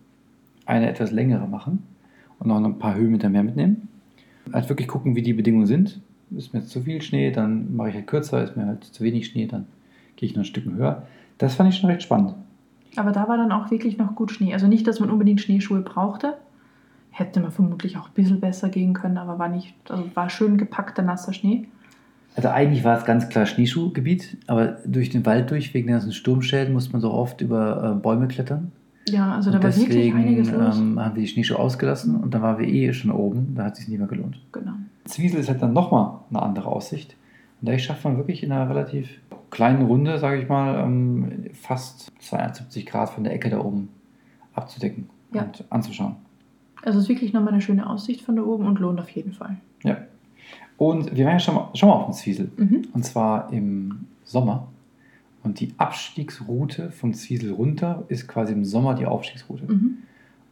eine 0.67 0.89
etwas 0.89 1.13
längere 1.13 1.47
machen 1.47 1.85
und 2.39 2.49
noch 2.49 2.63
ein 2.63 2.79
paar 2.79 2.97
Höhenmeter 2.97 3.29
mehr 3.29 3.45
mitnehmen. 3.45 3.89
Halt 4.53 4.69
wirklich 4.69 4.89
gucken, 4.89 5.15
wie 5.15 5.23
die 5.23 5.33
Bedingungen 5.33 5.67
sind. 5.67 6.01
Ist 6.37 6.53
mir 6.55 6.65
zu 6.65 6.83
viel 6.83 7.03
Schnee, 7.03 7.31
dann 7.31 7.77
mache 7.77 7.91
ich 7.91 7.95
halt 7.95 8.07
kürzer. 8.07 8.43
Ist 8.43 8.57
mir 8.57 8.67
halt 8.67 8.85
zu 8.85 9.05
wenig 9.05 9.27
Schnee, 9.27 9.47
dann 9.47 9.67
gehe 10.17 10.29
ich 10.29 10.35
noch 10.35 10.43
ein 10.43 10.47
Stück 10.47 10.65
höher. 10.65 11.07
Das 11.39 11.55
fand 11.55 11.73
ich 11.73 11.79
schon 11.79 11.91
recht 11.91 12.03
spannend. 12.03 12.35
Aber 12.97 13.13
da 13.13 13.29
war 13.29 13.37
dann 13.37 13.53
auch 13.53 13.71
wirklich 13.71 13.99
noch 13.99 14.15
gut 14.15 14.33
Schnee. 14.33 14.53
Also 14.53 14.67
nicht, 14.67 14.87
dass 14.87 15.01
man 15.01 15.11
unbedingt 15.11 15.41
Schneeschuhe 15.41 15.81
brauchte. 15.81 16.37
Hätte 17.11 17.41
man 17.41 17.53
vermutlich 17.53 17.97
auch 17.97 18.09
ein 18.09 18.15
bisschen 18.15 18.41
besser 18.41 18.69
gehen 18.69 18.93
können, 18.93 19.19
aber 19.19 19.39
war 19.39 19.49
nicht, 19.49 19.75
also 19.89 20.05
war 20.15 20.31
schön 20.31 20.59
gepackter 20.59 21.03
nasser 21.03 21.33
Schnee. 21.33 21.69
Also 22.37 22.49
eigentlich 22.49 22.85
war 22.85 22.97
es 22.99 23.05
ganz 23.05 23.29
klar 23.29 23.45
Schneeschuhgebiet, 23.47 24.37
aber 24.47 24.79
durch 24.87 25.11
den 25.11 25.27
Wald 25.27 25.51
durch, 25.51 25.75
wegen 25.75 25.89
der 25.89 25.97
ganzen 25.97 26.13
Sturmschäden, 26.13 26.73
musste 26.73 26.93
man 26.93 27.01
so 27.01 27.11
oft 27.13 27.41
über 27.41 27.95
äh, 27.97 28.01
Bäume 28.01 28.29
klettern. 28.29 28.73
Ja, 29.09 29.35
also 29.35 29.51
da 29.51 29.57
und 29.59 29.65
war 29.65 29.77
wirklich 29.77 30.15
einiges 30.15 30.51
los. 30.53 30.79
ähm, 30.79 31.01
haben 31.01 31.17
wir 31.17 31.23
die 31.23 31.29
Schneeschuhe 31.29 31.59
ausgelassen 31.59 32.15
und 32.17 32.33
dann 32.33 32.43
waren 32.43 32.59
wir 32.59 32.69
eh 32.69 32.93
schon 32.93 33.11
oben, 33.11 33.55
da 33.57 33.65
hat 33.65 33.73
es 33.73 33.81
sich 33.81 33.89
nicht 33.89 33.99
mehr 33.99 34.07
gelohnt. 34.09 34.41
genau. 34.53 34.73
Zwiesel 35.07 35.41
ist 35.41 35.49
halt 35.49 35.61
dann 35.61 35.73
nochmal 35.73 36.21
eine 36.31 36.41
andere 36.43 36.67
Aussicht. 36.69 37.17
Und 37.61 37.69
da 37.69 37.77
schafft 37.79 38.05
man 38.05 38.17
wirklich 38.17 38.43
in 38.45 38.53
einer 38.53 38.69
relativ 38.71 39.09
kleinen 39.51 39.83
Runde, 39.87 40.19
sage 40.19 40.41
ich 40.41 40.49
mal, 40.49 40.79
ähm, 40.85 41.47
fast 41.53 42.13
270 42.21 42.87
Grad 42.87 43.11
von 43.11 43.25
der 43.25 43.33
Ecke 43.33 43.51
da 43.51 43.59
oben 43.59 43.89
abzudecken 44.55 45.09
Ja. 45.33 45.43
und 45.43 45.65
anzuschauen. 45.71 46.15
Also 46.85 46.99
es 46.99 47.05
ist 47.05 47.09
wirklich 47.09 47.33
nochmal 47.33 47.53
eine 47.55 47.61
schöne 47.63 47.89
Aussicht 47.91 48.21
von 48.23 48.37
da 48.37 48.43
oben 48.43 48.67
und 48.67 48.79
lohnt 48.79 49.01
auf 49.01 49.09
jeden 49.11 49.33
Fall. 49.33 49.57
Ja. 49.83 49.97
Und 50.81 51.15
wir 51.15 51.27
waren 51.27 51.35
ja 51.35 51.39
schon 51.41 51.57
mal, 51.57 51.69
schon 51.75 51.91
mal 51.91 51.97
auf 51.97 52.07
dem 52.07 52.15
Zwiesel. 52.15 52.51
Mhm. 52.57 52.89
Und 52.95 53.05
zwar 53.05 53.53
im 53.53 54.07
Sommer. 54.25 54.69
Und 55.43 55.61
die 55.61 55.75
Abstiegsroute 55.77 56.91
vom 56.91 57.13
Zwiesel 57.13 57.53
runter 57.53 58.05
ist 58.09 58.27
quasi 58.27 58.55
im 58.55 58.65
Sommer 58.65 58.95
die 58.95 59.05
Aufstiegsroute. 59.05 59.71
Mhm. 59.71 59.99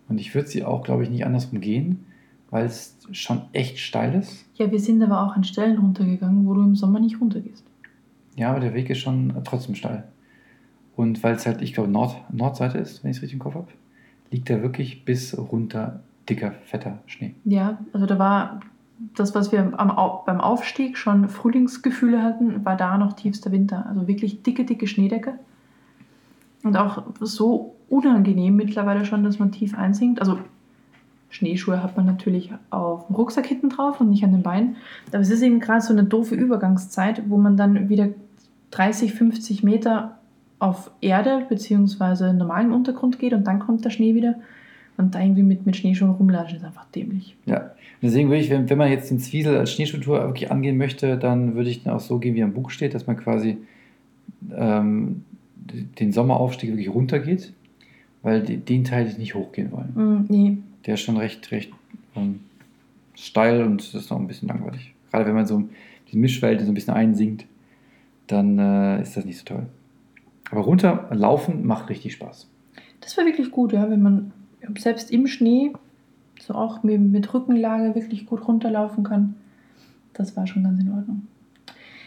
Und 0.07 0.21
ich 0.21 0.35
würde 0.35 0.47
sie 0.47 0.65
auch, 0.65 0.83
glaube 0.83 1.05
ich, 1.05 1.09
nicht 1.09 1.25
andersrum 1.25 1.63
gehen, 1.63 2.05
weil 2.51 2.67
es 2.67 2.99
schon 3.11 3.41
echt 3.55 3.79
steil 3.79 4.17
ist. 4.17 4.45
Ja, 4.57 4.71
wir 4.71 4.81
sind 4.81 5.03
aber 5.03 5.23
auch 5.23 5.35
an 5.35 5.45
Stellen 5.45 5.79
runtergegangen, 5.79 6.45
wo 6.45 6.53
du 6.53 6.61
im 6.61 6.77
Sommer 6.77 7.01
nicht 7.01 7.23
runtergehst. 7.23 7.65
Ja, 8.37 8.51
aber 8.51 8.61
der 8.61 8.75
Weg 8.75 8.91
ist 8.91 8.99
schon 8.99 9.33
trotzdem 9.45 9.77
steil. 9.77 10.05
Und 10.95 11.23
weil 11.23 11.37
es 11.37 11.47
halt, 11.47 11.63
ich 11.63 11.73
glaube, 11.73 11.89
Nord 11.89 12.17
Nordseite 12.31 12.77
ist, 12.77 13.03
wenn 13.03 13.13
ich 13.13 13.17
es 13.17 13.23
richtig 13.23 13.39
im 13.39 13.43
Kopf 13.43 13.55
habe, 13.55 13.69
liegt 14.31 14.51
da 14.51 14.61
wirklich 14.61 15.07
bis 15.07 15.39
runter 15.39 16.01
dicker, 16.29 16.53
fetter 16.67 16.99
Schnee. 17.07 17.35
Ja, 17.47 17.79
also 17.95 18.05
da 18.05 18.19
war 18.19 18.61
das, 19.15 19.35
was 19.35 19.53
wir 19.53 19.61
am, 19.79 19.93
beim 20.27 20.41
Aufstieg 20.41 20.97
schon 20.99 21.29
Frühlingsgefühle 21.29 22.23
hatten, 22.23 22.65
war 22.65 22.77
da 22.77 22.99
noch 22.99 23.13
tiefster 23.15 23.53
Winter. 23.53 23.87
Also 23.89 24.09
wirklich 24.09 24.43
dicke, 24.43 24.65
dicke 24.65 24.87
Schneedecke. 24.87 25.39
Und 26.65 26.77
auch 26.77 27.03
so 27.21 27.77
unangenehm 27.89 28.57
mittlerweile 28.57 29.05
schon, 29.05 29.23
dass 29.23 29.39
man 29.39 29.53
tief 29.53 29.77
einsinkt. 29.77 30.21
Also 30.21 30.39
Schneeschuhe 31.31 31.83
hat 31.83 31.97
man 31.97 32.07
natürlich 32.07 32.53
auf 32.71 33.07
dem 33.07 33.17
Rucksack 33.17 33.47
hinten 33.47 33.69
drauf 33.69 34.01
und 34.01 34.11
nicht 34.11 34.25
an 34.25 34.33
den 34.33 34.43
Beinen. 34.43 34.77
Aber 35.13 35.21
es 35.21 35.31
ist 35.31 35.43
eben 35.43 35.61
gerade 35.61 35.81
so 35.81 35.93
eine 35.93 36.05
doofe 36.05 36.35
Übergangszeit, 36.35 37.29
wo 37.29 37.37
man 37.37 37.57
dann 37.57 37.89
wieder 37.89 38.09
30, 38.71 39.15
50 39.15 39.63
Meter 39.63 40.19
auf 40.59 40.91
Erde 41.01 41.47
bzw. 41.49 42.33
normalem 42.33 42.73
Untergrund 42.73 43.19
geht 43.19 43.33
und 43.33 43.47
dann 43.47 43.61
kommt 43.61 43.85
der 43.85 43.91
Schnee 43.91 44.15
wieder. 44.15 44.35
Und 44.99 45.15
da 45.15 45.21
irgendwie 45.23 45.45
mit, 45.45 45.65
mit 45.65 45.77
Schneeschuhen 45.77 46.11
rumlatschen 46.11 46.59
ist 46.59 46.65
einfach 46.65 46.85
dämlich. 46.91 47.37
Ja, 47.47 47.71
deswegen 48.03 48.29
würde 48.29 48.43
ich, 48.43 48.51
wenn, 48.51 48.69
wenn 48.69 48.79
man 48.79 48.91
jetzt 48.91 49.11
den 49.11 49.21
Zwiesel 49.21 49.57
als 49.57 49.73
Schneeschuhtour 49.73 50.21
wirklich 50.27 50.51
angehen 50.51 50.77
möchte, 50.77 51.17
dann 51.17 51.55
würde 51.55 51.71
ich 51.71 51.85
dann 51.85 51.95
auch 51.95 52.01
so 52.01 52.19
gehen, 52.19 52.35
wie 52.35 52.43
am 52.43 52.53
Buch 52.53 52.71
steht, 52.71 52.95
dass 52.95 53.07
man 53.07 53.17
quasi 53.17 53.59
ähm, 54.55 55.25
den 55.57 56.13
Sommeraufstieg 56.13 56.71
wirklich 56.71 56.89
runtergeht, 56.93 57.53
weil 58.23 58.43
die, 58.43 58.57
den 58.57 58.85
Teil 58.85 59.07
ich 59.07 59.19
nicht 59.19 59.35
hochgehen 59.35 59.71
wollen. 59.71 59.93
Mm, 59.95 60.27
nee, 60.29 60.59
Der 60.85 60.95
ist 60.95 61.01
schon 61.01 61.17
recht, 61.17 61.51
recht 61.53 61.71
ähm, 62.17 62.41
steil 63.15 63.63
und 63.63 63.81
das 63.81 63.95
ist 63.95 64.11
noch 64.11 64.19
ein 64.19 64.27
bisschen 64.27 64.49
langweilig. 64.49 64.95
Gerade 65.11 65.27
wenn 65.27 65.35
man 65.35 65.47
so 65.47 65.63
die 66.11 66.19
Mischwelt 66.19 66.61
so 66.61 66.67
ein 66.67 66.75
bisschen 66.75 66.95
einsinkt, 66.95 67.47
dann 68.27 68.59
äh, 68.59 69.03
ist 69.03 69.17
das 69.17 69.25
nicht 69.25 69.39
so 69.39 69.45
toll. 69.45 69.67
Aber 70.51 70.63
runterlaufen 70.63 71.67
macht 71.67 71.89
richtig 71.89 72.15
Spaß. 72.15 72.49
das 73.01 73.17
war 73.17 73.25
wirklich 73.25 73.51
gut, 73.51 73.73
ja, 73.73 73.89
wenn 73.91 74.03
man 74.03 74.33
selbst 74.77 75.11
im 75.11 75.27
Schnee 75.27 75.73
so 76.41 76.55
auch 76.55 76.83
mit, 76.83 77.35
Rückenlage 77.35 77.95
wirklich 77.95 78.27
gut 78.27 78.47
runterlaufen 78.47 79.05
kann. 79.05 79.35
Das 80.13 80.37
war 80.37 80.47
schon 80.47 80.65
ganz 80.65 80.81
in 80.81 80.91
Ordnung. 80.91 81.27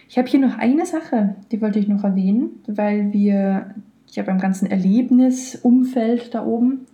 Ich 0.10 0.18
habe 0.18 0.28
hier 0.28 0.40
noch 0.40 0.58
eine 0.58 0.86
Sache, 0.86 1.36
die 1.52 1.62
wollte 1.62 1.80
ich 1.80 1.88
noch 1.88 2.04
erwähnen, 2.04 2.50
weil 2.68 3.14
wir 3.14 3.74
ja 4.08 4.24
beim 4.24 4.40
ganzen 4.40 4.70
Erlebnisumfeld 4.70 6.34
da 6.34 6.46
oben 6.46 6.86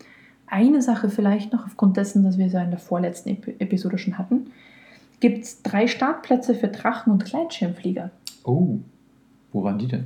eine 0.46 0.82
Sache 0.82 1.10
vielleicht 1.10 1.52
noch 1.52 1.65
aufgrund 1.65 1.98
dessen, 1.98 2.24
dass 2.24 2.38
wir 2.38 2.46
es 2.46 2.54
ja 2.54 2.63
in 2.63 2.70
der 2.70 2.80
vorletzten 2.80 3.30
Ep 3.30 3.60
Episode 3.60 3.98
schon 3.98 4.17
hatten, 4.17 4.52
gibt 5.20 5.43
es 5.43 5.62
drei 5.63 5.88
Startplätze 5.88 6.54
für 6.54 6.67
Drachen- 6.67 7.12
und 7.12 7.26
Gleitschirmflieger. 7.26 8.12
Oh, 8.43 8.78
wo 9.52 9.63
waren 9.63 9.80
die 9.80 9.88
denn? 9.88 10.06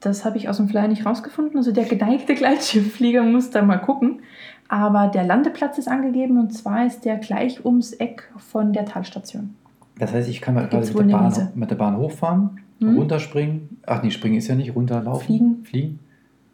Das 0.00 0.24
habe 0.24 0.38
ich 0.38 0.48
aus 0.48 0.56
dem 0.56 0.68
Flyer 0.68 0.88
nicht 0.88 1.04
rausgefunden. 1.04 1.56
Also 1.56 1.72
der 1.72 1.84
geneigte 1.84 2.34
Gleitschirmflieger 2.34 3.22
muss 3.22 3.50
da 3.50 3.62
mal 3.62 3.78
gucken. 3.78 4.20
Aber 4.68 5.08
der 5.08 5.24
Landeplatz 5.24 5.78
ist 5.78 5.88
angegeben 5.88 6.38
und 6.38 6.52
zwar 6.52 6.86
ist 6.86 7.04
der 7.04 7.16
gleich 7.18 7.64
ums 7.64 7.92
Eck 7.92 8.28
von 8.36 8.72
der 8.72 8.84
Talstation. 8.84 9.54
Das 9.98 10.12
heißt, 10.12 10.28
ich 10.28 10.40
kann 10.40 10.54
mal 10.54 10.68
quasi 10.68 10.92
mit 10.94 11.10
der, 11.10 11.16
Bahn, 11.16 11.48
mit 11.54 11.70
der 11.70 11.76
Bahn 11.76 11.96
hochfahren, 11.96 12.60
Hm? 12.80 12.96
runterspringen. 12.98 13.78
Ach 13.86 14.02
nee, 14.02 14.10
springen 14.10 14.34
ist 14.36 14.48
ja 14.48 14.54
nicht, 14.54 14.74
runterlaufen. 14.74 15.24
Fliegen. 15.26 15.64
Fliegen. 15.64 15.98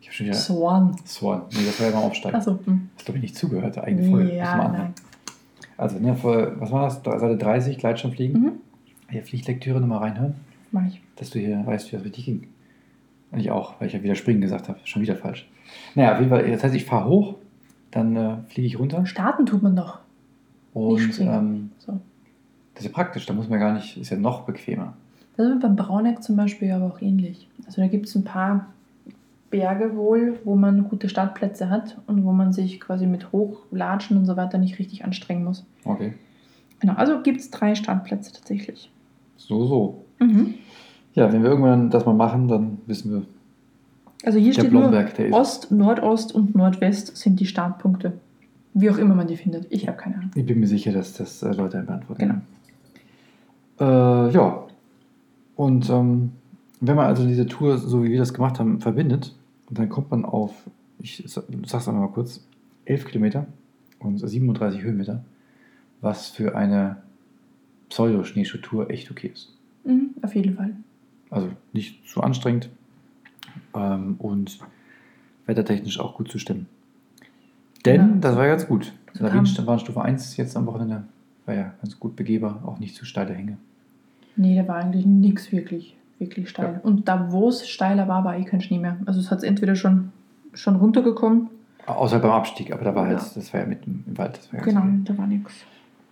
Ich 0.00 0.06
habe 0.08 0.14
schon 0.14 0.26
wieder 0.26 0.36
Swan. 0.36 0.96
Swan. 1.04 1.42
Nee, 1.52 1.64
das 1.66 1.80
war 1.80 1.88
ja 1.88 1.94
mal 1.96 2.02
aufsteigen. 2.02 2.36
Achso, 2.36 2.58
hm. 2.64 2.88
Hast 2.94 3.04
glaube 3.06 3.18
ich 3.18 3.22
nicht 3.22 3.36
zugehört, 3.36 3.74
der 3.76 3.84
eigene 3.84 4.08
Folge. 4.08 4.36
Ja, 4.36 4.68
nein. 4.68 4.94
Also, 5.76 5.98
ne, 5.98 6.14
vor, 6.14 6.60
was 6.60 6.70
war 6.70 6.84
das? 6.84 7.02
Seite 7.02 7.36
30, 7.36 7.78
Gleitschirmfliegen. 7.78 8.40
Mhm. 8.40 8.52
Hier 9.10 9.22
Pflichtlektüre 9.22 9.80
nochmal 9.80 9.98
reinhören, 9.98 10.34
Mach 10.70 10.86
ich. 10.86 11.00
dass 11.16 11.30
du 11.30 11.38
hier 11.40 11.66
weißt, 11.66 11.90
wie 11.92 11.96
das 11.96 12.04
richtig 12.04 12.24
ging. 12.26 12.46
Und 13.32 13.40
ich 13.40 13.50
auch, 13.50 13.74
weil 13.80 13.88
ich 13.88 13.94
ja 13.94 14.02
wieder 14.02 14.14
springen 14.14 14.40
gesagt 14.40 14.68
habe. 14.68 14.78
Schon 14.84 15.02
wieder 15.02 15.16
falsch. 15.16 15.48
Naja, 15.96 16.12
auf 16.12 16.18
jeden 16.18 16.30
Fall, 16.30 16.48
das 16.50 16.62
heißt, 16.62 16.74
ich 16.74 16.84
fahre 16.84 17.08
hoch, 17.08 17.34
dann 17.92 18.16
äh, 18.16 18.36
fliege 18.48 18.66
ich 18.66 18.78
runter. 18.78 19.06
Starten 19.06 19.46
tut 19.46 19.62
man 19.62 19.76
doch. 19.76 20.00
Und 20.74 21.20
ähm, 21.20 21.70
So. 21.78 22.00
das 22.74 22.84
ist 22.84 22.90
ja 22.90 22.94
praktisch, 22.94 23.26
da 23.26 23.34
muss 23.34 23.48
man 23.48 23.60
gar 23.60 23.74
nicht, 23.74 23.96
ist 23.96 24.10
ja 24.10 24.16
noch 24.16 24.42
bequemer. 24.42 24.94
Das 25.36 25.46
ist 25.46 25.60
beim 25.60 25.76
Brauneck 25.76 26.22
zum 26.22 26.36
Beispiel 26.36 26.72
aber 26.72 26.86
auch 26.86 27.00
ähnlich. 27.00 27.48
Also 27.66 27.80
da 27.80 27.88
gibt 27.88 28.06
es 28.06 28.14
ein 28.14 28.24
paar 28.24 28.66
Berge 29.50 29.94
wohl, 29.96 30.38
wo 30.44 30.56
man 30.56 30.88
gute 30.88 31.08
Startplätze 31.08 31.68
hat 31.70 31.98
und 32.06 32.24
wo 32.24 32.32
man 32.32 32.52
sich 32.52 32.80
quasi 32.80 33.06
mit 33.06 33.32
Hochlatschen 33.32 34.16
und 34.16 34.24
so 34.24 34.36
weiter 34.36 34.58
nicht 34.58 34.78
richtig 34.78 35.04
anstrengen 35.04 35.44
muss. 35.44 35.64
Okay. 35.84 36.14
Genau, 36.80 36.94
also 36.94 37.20
gibt 37.22 37.40
es 37.40 37.50
drei 37.50 37.74
Startplätze 37.74 38.32
tatsächlich. 38.32 38.90
So, 39.36 39.66
so. 39.66 40.04
Mhm. 40.18 40.54
Ja, 41.14 41.30
wenn 41.32 41.42
wir 41.42 41.50
irgendwann 41.50 41.90
das 41.90 42.06
mal 42.06 42.14
machen, 42.14 42.48
dann 42.48 42.78
wissen 42.86 43.12
wir, 43.12 43.22
Also 44.24 44.38
hier 44.38 44.52
der 44.52 44.60
steht 44.62 44.72
nur 44.72 44.82
Blomberg, 44.82 45.18
ist. 45.18 45.32
Ost, 45.32 45.70
Nordost 45.72 46.34
und 46.34 46.54
Nordwest 46.54 47.16
sind 47.16 47.40
die 47.40 47.46
Startpunkte. 47.46 48.12
Wie 48.74 48.88
auch 48.90 48.98
immer 48.98 49.14
man 49.14 49.26
die 49.26 49.36
findet. 49.36 49.66
Ich 49.70 49.86
habe 49.88 49.98
keine 49.98 50.16
Ahnung. 50.16 50.30
Ich 50.34 50.46
bin 50.46 50.60
mir 50.60 50.66
sicher, 50.66 50.92
dass 50.92 51.12
das 51.14 51.42
äh, 51.42 51.52
Leute 51.52 51.82
beantworten. 51.82 52.42
Genau. 53.78 54.28
Äh, 54.28 54.32
ja. 54.32 54.64
Und 55.56 55.90
ähm, 55.90 56.32
wenn 56.80 56.96
man 56.96 57.06
also 57.06 57.26
diese 57.26 57.46
Tour, 57.46 57.78
so 57.78 58.02
wie 58.04 58.10
wir 58.10 58.18
das 58.18 58.32
gemacht 58.32 58.58
haben, 58.58 58.80
verbindet, 58.80 59.34
dann 59.70 59.88
kommt 59.88 60.10
man 60.10 60.24
auf, 60.24 60.52
ich 60.98 61.22
sa- 61.26 61.42
sag's 61.66 61.88
einmal 61.88 62.06
mal 62.06 62.12
kurz, 62.12 62.44
11 62.86 63.06
Kilometer 63.06 63.46
und 63.98 64.18
37 64.18 64.82
Höhenmeter, 64.82 65.24
was 66.00 66.28
für 66.28 66.56
eine 66.56 66.96
Pseudo-Schneeschuhtour 67.90 68.90
echt 68.90 69.10
okay 69.10 69.30
ist. 69.32 69.52
Mhm, 69.84 70.10
auf 70.22 70.34
jeden 70.34 70.56
Fall. 70.56 70.74
Also 71.30 71.48
nicht 71.72 72.06
zu 72.08 72.20
anstrengend 72.22 72.70
ähm, 73.74 74.16
und 74.18 74.58
wettertechnisch 75.46 75.98
auch 76.00 76.14
gut 76.14 76.30
zu 76.30 76.38
stemmen. 76.38 76.66
Denn 77.84 78.00
Genau. 78.00 78.20
das 78.20 78.36
war 78.36 78.46
ganz 78.46 78.66
gut. 78.66 78.92
So 79.14 79.26
kam- 79.26 79.44
waren 79.66 79.78
Stufe 79.78 80.00
1 80.02 80.36
jetzt 80.36 80.56
am 80.56 80.66
Wochenende. 80.66 81.04
War 81.46 81.54
ja 81.54 81.72
ganz 81.82 81.98
gut 81.98 82.14
begehbar, 82.16 82.62
auch 82.64 82.78
nicht 82.78 82.94
zu 82.94 83.04
steile 83.04 83.34
Hänge. 83.34 83.58
Nee, 84.36 84.56
da 84.56 84.66
war 84.68 84.76
eigentlich 84.76 85.04
nichts 85.04 85.50
wirklich, 85.52 85.96
wirklich 86.18 86.48
steil. 86.48 86.80
Und 86.84 87.08
da, 87.08 87.32
wo 87.32 87.48
es 87.48 87.68
steiler 87.68 88.06
war, 88.08 88.24
war 88.24 88.38
eh 88.38 88.44
kein 88.44 88.60
Schnee 88.60 88.78
mehr. 88.78 88.96
Also 89.04 89.20
es 89.20 89.30
hat 89.30 89.42
entweder 89.42 89.74
schon, 89.74 90.12
schon 90.54 90.76
runtergekommen. 90.76 91.48
Außer 91.86 92.20
beim 92.20 92.30
Abstieg, 92.30 92.72
aber 92.72 92.84
da 92.84 92.94
war 92.94 93.10
Ja. 93.10 93.18
halt, 93.18 93.36
das 93.36 93.52
war 93.52 93.60
ja 93.60 93.66
mitten 93.66 94.04
im 94.06 94.16
Wald. 94.16 94.38
War 94.52 94.60
Genau, 94.60 94.84
da 95.04 95.18
war 95.18 95.26
nichts. 95.26 95.52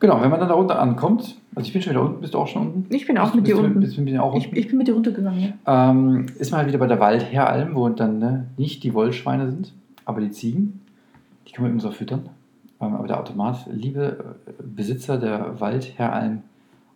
Genau, 0.01 0.21
wenn 0.23 0.31
man 0.31 0.41
dann 0.41 0.49
da 0.49 0.55
runter 0.55 0.79
ankommt, 0.81 1.37
also 1.55 1.67
ich 1.67 1.73
bin 1.75 1.83
schon 1.83 1.93
wieder 1.93 2.03
unten, 2.03 2.21
bist 2.23 2.33
du 2.35 2.39
auch 2.39 2.49
schon 2.49 2.63
unten? 2.69 2.95
Ich 2.95 3.07
bin 3.07 3.19
auch 3.19 3.25
Bist- 3.25 3.35
mit 3.37 3.47
dir 3.47 3.55
bist 3.55 3.65
unten. 3.67 3.81
Bist 3.81 3.99
mit 3.99 4.09
dir 4.09 4.23
auch 4.23 4.35
Ich, 4.35 4.47
unten? 4.47 4.57
ich 4.59 4.69
bin 4.69 4.79
mit 4.79 4.89
dir 4.89 4.95
runtergegangen, 4.95 5.55
ja. 5.67 5.91
ähm, 5.91 6.27
ist 6.39 6.51
man 6.51 6.59
halt 6.61 6.69
wieder 6.69 6.79
bei 6.79 6.87
der 6.87 6.99
Waldheralm, 7.01 7.75
wo 7.75 7.89
dann 7.91 8.19
ne, 8.19 8.47
nicht 8.57 8.83
die 8.83 8.95
Wollschweine 8.95 9.51
sind, 9.51 9.73
aber 10.07 10.21
die 10.21 10.31
Ziegen. 10.31 10.81
Die 11.47 11.53
kann 11.53 11.65
man 11.65 11.73
immer 11.73 11.81
so 11.81 11.91
füttern. 11.91 12.29
Ähm, 12.81 12.95
aber 12.95 13.07
der 13.09 13.21
Automat, 13.21 13.67
liebe 13.71 14.37
äh, 14.47 14.53
Besitzer 14.63 15.19
der 15.19 15.61
Waldheralm, 15.61 16.43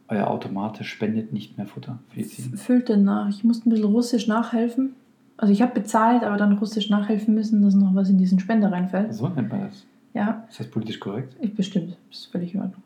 euer 0.08 0.28
Automat 0.28 0.82
spendet 0.84 1.32
nicht 1.32 1.56
mehr 1.58 1.66
Futter 1.66 1.98
für 2.08 2.16
die 2.20 2.26
Ziegen. 2.26 2.56
Füllt 2.56 2.88
denn 2.88 3.04
nach. 3.04 3.28
Ich 3.28 3.42
musste 3.44 3.68
ein 3.68 3.70
bisschen 3.70 3.86
Russisch 3.86 4.26
nachhelfen. 4.28 4.94
Also 5.36 5.52
ich 5.52 5.60
habe 5.62 5.72
bezahlt, 5.74 6.22
aber 6.22 6.36
dann 6.36 6.52
Russisch 6.58 6.88
nachhelfen 6.90 7.34
müssen, 7.34 7.60
dass 7.62 7.74
noch 7.74 7.94
was 7.94 8.08
in 8.08 8.16
diesen 8.18 8.38
Spender 8.38 8.70
reinfällt. 8.72 9.12
So 9.12 9.28
nennt 9.28 9.50
man 9.50 9.62
das. 9.62 9.84
Ja, 10.14 10.44
Ist 10.48 10.60
das 10.60 10.68
politisch 10.68 11.00
korrekt? 11.00 11.34
ich 11.40 11.54
bestimmt. 11.54 11.96
Das 12.10 12.20
ist 12.20 12.26
völlig 12.26 12.54
in 12.54 12.60
Ordnung. 12.60 12.82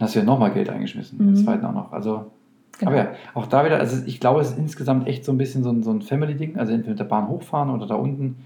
Dann 0.00 0.06
hast 0.06 0.14
du 0.16 0.20
ja 0.20 0.24
nochmal 0.24 0.50
Geld 0.52 0.68
eingeschmissen, 0.70 1.18
Mhm. 1.20 1.34
den 1.34 1.36
zweiten 1.36 1.64
auch 1.66 1.74
noch. 1.74 1.92
Also 1.92 2.32
Genau. 2.78 2.92
Aber 2.92 2.98
ja, 3.00 3.12
auch 3.34 3.46
da 3.46 3.66
wieder, 3.66 3.78
also 3.78 4.02
ich 4.06 4.20
glaube, 4.20 4.40
es 4.40 4.52
ist 4.52 4.58
insgesamt 4.58 5.06
echt 5.06 5.26
so 5.26 5.32
ein 5.32 5.36
bisschen 5.36 5.62
so 5.62 5.68
ein, 5.70 5.82
so 5.82 5.90
ein 5.92 6.00
Family-Ding. 6.00 6.56
Also 6.56 6.72
entweder 6.72 6.92
mit 6.92 6.98
der 6.98 7.04
Bahn 7.04 7.28
hochfahren 7.28 7.68
oder 7.68 7.86
da 7.86 7.94
unten. 7.96 8.36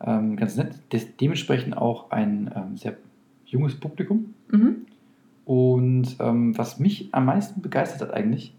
Ähm, 0.00 0.36
ganz 0.36 0.56
nett. 0.56 0.74
Des, 0.92 1.16
dementsprechend 1.16 1.76
auch 1.76 2.12
ein 2.12 2.48
ähm, 2.54 2.76
sehr 2.76 2.96
junges 3.44 3.74
Publikum. 3.74 4.34
Mhm. 4.52 4.86
Und 5.44 6.14
ähm, 6.20 6.56
was 6.56 6.78
mich 6.78 7.08
am 7.12 7.24
meisten 7.24 7.60
begeistert 7.60 8.02
hat 8.02 8.14
eigentlich, 8.14 8.54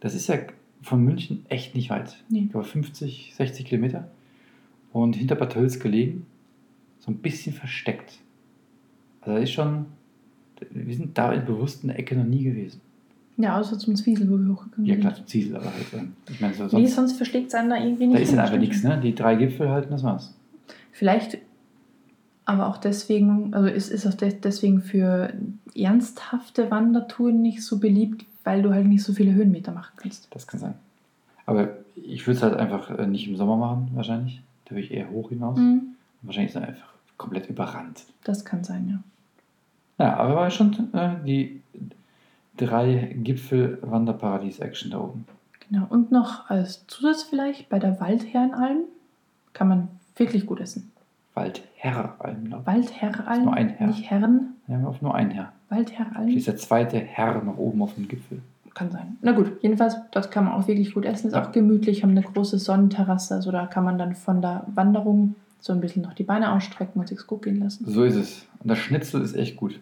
das 0.00 0.14
ist 0.16 0.26
ja 0.26 0.36
von 0.82 1.04
München 1.04 1.44
echt 1.48 1.76
nicht 1.76 1.90
weit. 1.90 2.16
Nee. 2.28 2.40
Ich 2.46 2.50
glaube 2.50 2.66
50, 2.66 3.32
60 3.36 3.64
Kilometer. 3.66 4.08
Und 4.92 5.14
hinter 5.14 5.36
Bad 5.36 5.52
Tölz 5.52 5.78
gelegen. 5.78 6.26
So 6.98 7.12
ein 7.12 7.18
bisschen 7.18 7.52
versteckt. 7.52 8.18
Also 9.20 9.36
da 9.36 9.38
ist 9.42 9.52
schon, 9.52 9.86
wir 10.70 10.94
sind 10.94 11.16
da 11.16 11.32
in 11.32 11.44
bewussten 11.44 11.90
Ecke 11.90 12.16
noch 12.16 12.24
nie 12.24 12.44
gewesen. 12.44 12.80
Ja, 13.36 13.58
außer 13.58 13.78
zum 13.78 13.96
Zwiesel, 13.96 14.28
wo 14.30 14.36
wir 14.36 14.52
hochgegangen 14.54 14.84
Ja, 14.86 14.94
sind. 14.94 15.00
klar, 15.00 15.14
zum 15.14 15.26
Ziesel, 15.26 15.56
aber 15.56 15.66
halt, 15.72 15.86
ähm, 15.94 16.12
ich 16.28 16.40
meine, 16.40 16.52
so 16.54 16.64
Nee, 16.64 16.70
sonst, 16.70 16.94
sonst 16.94 17.12
verschlägt 17.14 17.48
es 17.48 17.54
einen 17.54 17.70
da 17.70 17.76
irgendwie 17.76 18.06
nicht. 18.06 18.16
da 18.18 18.22
ist 18.22 18.28
hin, 18.30 18.36
ja 18.38 18.44
einfach 18.44 18.58
nichts, 18.58 18.82
ne? 18.82 19.00
Die 19.02 19.14
drei 19.14 19.34
Gipfel 19.36 19.70
halten, 19.70 19.90
das 19.90 20.02
war's. 20.02 20.34
Vielleicht 20.92 21.38
aber 22.44 22.66
auch 22.66 22.76
deswegen, 22.78 23.54
also 23.54 23.68
es 23.68 23.88
ist 23.88 24.06
auch 24.06 24.14
de 24.14 24.32
deswegen 24.34 24.82
für 24.82 25.32
ernsthafte 25.74 26.70
Wandertouren 26.70 27.40
nicht 27.40 27.62
so 27.62 27.78
beliebt, 27.78 28.24
weil 28.44 28.62
du 28.62 28.72
halt 28.72 28.86
nicht 28.86 29.02
so 29.04 29.12
viele 29.12 29.32
Höhenmeter 29.34 29.72
machen 29.72 29.92
kannst. 29.96 30.28
Das 30.34 30.46
kann 30.46 30.58
sein. 30.60 30.74
Aber 31.46 31.68
ich 31.94 32.26
würde 32.26 32.36
es 32.38 32.42
halt 32.42 32.54
einfach 32.54 32.90
äh, 32.98 33.06
nicht 33.06 33.28
im 33.28 33.36
Sommer 33.36 33.56
machen, 33.56 33.90
wahrscheinlich. 33.94 34.42
Da 34.66 34.72
würde 34.72 34.82
ich 34.82 34.90
eher 34.92 35.10
hoch 35.10 35.28
hinaus. 35.30 35.58
Mhm. 35.58 35.94
Wahrscheinlich 36.22 36.54
ist 36.54 36.60
es 36.60 36.68
einfach 36.68 36.92
komplett 37.16 37.48
überrannt. 37.48 38.04
Das 38.24 38.44
kann 38.44 38.64
sein, 38.64 38.88
ja. 38.90 39.02
Ja, 40.00 40.16
aber 40.16 40.34
war 40.34 40.50
schon 40.50 40.92
äh, 40.94 41.10
die 41.24 41.60
drei 42.56 43.14
Gipfel-Wanderparadies-Action 43.22 44.90
da 44.90 44.98
oben. 45.00 45.26
Genau. 45.68 45.86
Und 45.88 46.10
noch 46.10 46.48
als 46.50 46.86
Zusatz 46.86 47.22
vielleicht, 47.22 47.68
bei 47.68 47.78
der 47.78 48.00
Waldherrenalm 48.00 48.78
kann 49.52 49.68
man 49.68 49.88
wirklich 50.16 50.46
gut 50.46 50.60
essen. 50.60 50.90
Waldherralm, 51.34 52.44
glaube 52.46 52.66
Waldherralm, 52.66 53.44
nur 53.44 53.54
ein 53.54 53.68
Herr. 53.70 53.86
nicht 53.86 54.10
Herren. 54.10 54.54
ich. 54.64 54.68
Wir 54.68 54.76
haben 54.78 54.86
auf 54.86 55.00
nur 55.02 55.14
einen 55.14 55.30
Herr. 55.30 55.52
Waldherralm. 55.68 56.28
Schließt 56.30 56.48
der 56.48 56.56
zweite 56.56 56.98
Herr 56.98 57.42
noch 57.42 57.56
oben 57.58 57.82
auf 57.82 57.94
dem 57.94 58.08
Gipfel. 58.08 58.40
Kann 58.74 58.90
sein. 58.90 59.16
Na 59.20 59.32
gut, 59.32 59.52
jedenfalls, 59.62 59.96
dort 60.12 60.30
kann 60.30 60.44
man 60.44 60.54
auch 60.54 60.66
wirklich 60.68 60.94
gut 60.94 61.04
essen. 61.04 61.28
Ist 61.28 61.34
Ja. 61.34 61.46
auch 61.46 61.52
gemütlich, 61.52 62.02
haben 62.02 62.10
eine 62.10 62.22
große 62.22 62.58
Sonnenterrasse. 62.58 63.34
Also 63.34 63.50
da 63.50 63.66
kann 63.66 63.84
man 63.84 63.98
dann 63.98 64.14
von 64.14 64.40
der 64.42 64.64
Wanderung 64.74 65.34
so 65.60 65.72
ein 65.72 65.80
bisschen 65.80 66.02
noch 66.02 66.14
die 66.14 66.22
Beine 66.22 66.52
ausstrecken 66.52 67.00
und 67.00 67.08
sich 67.08 67.26
gut 67.26 67.42
gehen 67.42 67.56
lassen. 67.60 67.84
So 67.86 68.04
ist 68.04 68.14
es. 68.14 68.46
Und 68.62 68.68
das 68.70 68.78
Schnitzel 68.78 69.22
ist 69.22 69.34
echt 69.34 69.56
gut. 69.56 69.80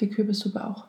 Die 0.00 0.08
Kürbissuppe 0.08 0.64
auch. 0.64 0.84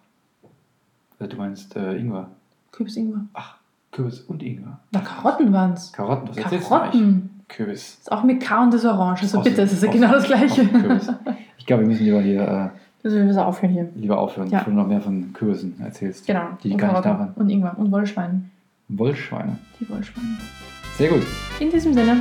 Äh, 1.20 1.28
Du 1.28 1.38
meinst 1.38 1.76
äh, 1.76 1.96
Ingwer. 1.98 2.30
Kürbis-Ingwer. 2.72 3.22
Ach, 3.34 3.56
Kürbis 3.92 4.22
und 4.22 4.44
Ingwer. 4.44 4.80
Na, 4.92 5.00
Karotten 5.00 5.52
waren 5.54 5.74
es. 5.74 5.92
Karotten, 5.92 6.30
was 6.30 6.38
erzählst? 6.38 6.70
Karotten. 6.70 7.30
Kürbis. 7.48 7.98
Ist 8.02 8.12
auch 8.12 8.24
mit 8.24 8.42
K 8.42 8.64
und 8.64 8.74
das 8.74 8.84
Orange. 8.86 9.22
Also 9.24 9.40
Aus- 9.40 9.44
bitte, 9.46 9.62
es 9.62 9.72
ist 9.74 9.84
ja 9.84 9.90
genau 9.92 10.12
das 10.12 10.26
Gleiche. 10.26 10.64
Ich 11.58 11.66
glaube, 11.66 11.84
wir 11.84 11.88
müssen 11.88 12.04
lieber 12.06 12.22
hier 12.22 12.72
Müssen 13.04 13.20
wir 13.20 13.26
besser 13.26 13.46
aufhören 13.48 13.72
hier. 13.72 13.84
äh, 13.84 13.88
lieber 13.96 14.18
aufhören, 14.20 14.50
Ja. 14.50 14.60
bevor 14.60 14.74
du 14.74 14.80
noch 14.80 14.88
mehr 14.88 15.00
von 15.02 15.32
Kürbissen 15.34 15.80
erzählst. 15.80 16.28
Genau. 16.28 16.50
Die 16.64 16.72
und 16.72 16.78
gar 16.78 16.92
nicht 16.92 17.06
da 17.06 17.18
waren. 17.20 17.32
Und 17.36 17.50
Ingwer 17.50 17.78
und 17.78 17.92
Wollschwein. 17.92 18.52
Wollschweine. 18.90 19.58
Die 19.80 19.88
Wollschweine. 19.90 20.28
Sehr 20.98 21.10
gut. 21.10 21.24
In 21.60 21.70
diesem 21.70 21.94
Sinne, 21.94 22.18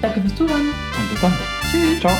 danke 0.00 0.20
fürs 0.20 0.34
Zuhören. 0.36 0.60
Und 0.60 1.10
bis 1.10 1.20
dann. 1.20 1.32
Tschüss. 1.70 2.00
Ciao. 2.00 2.12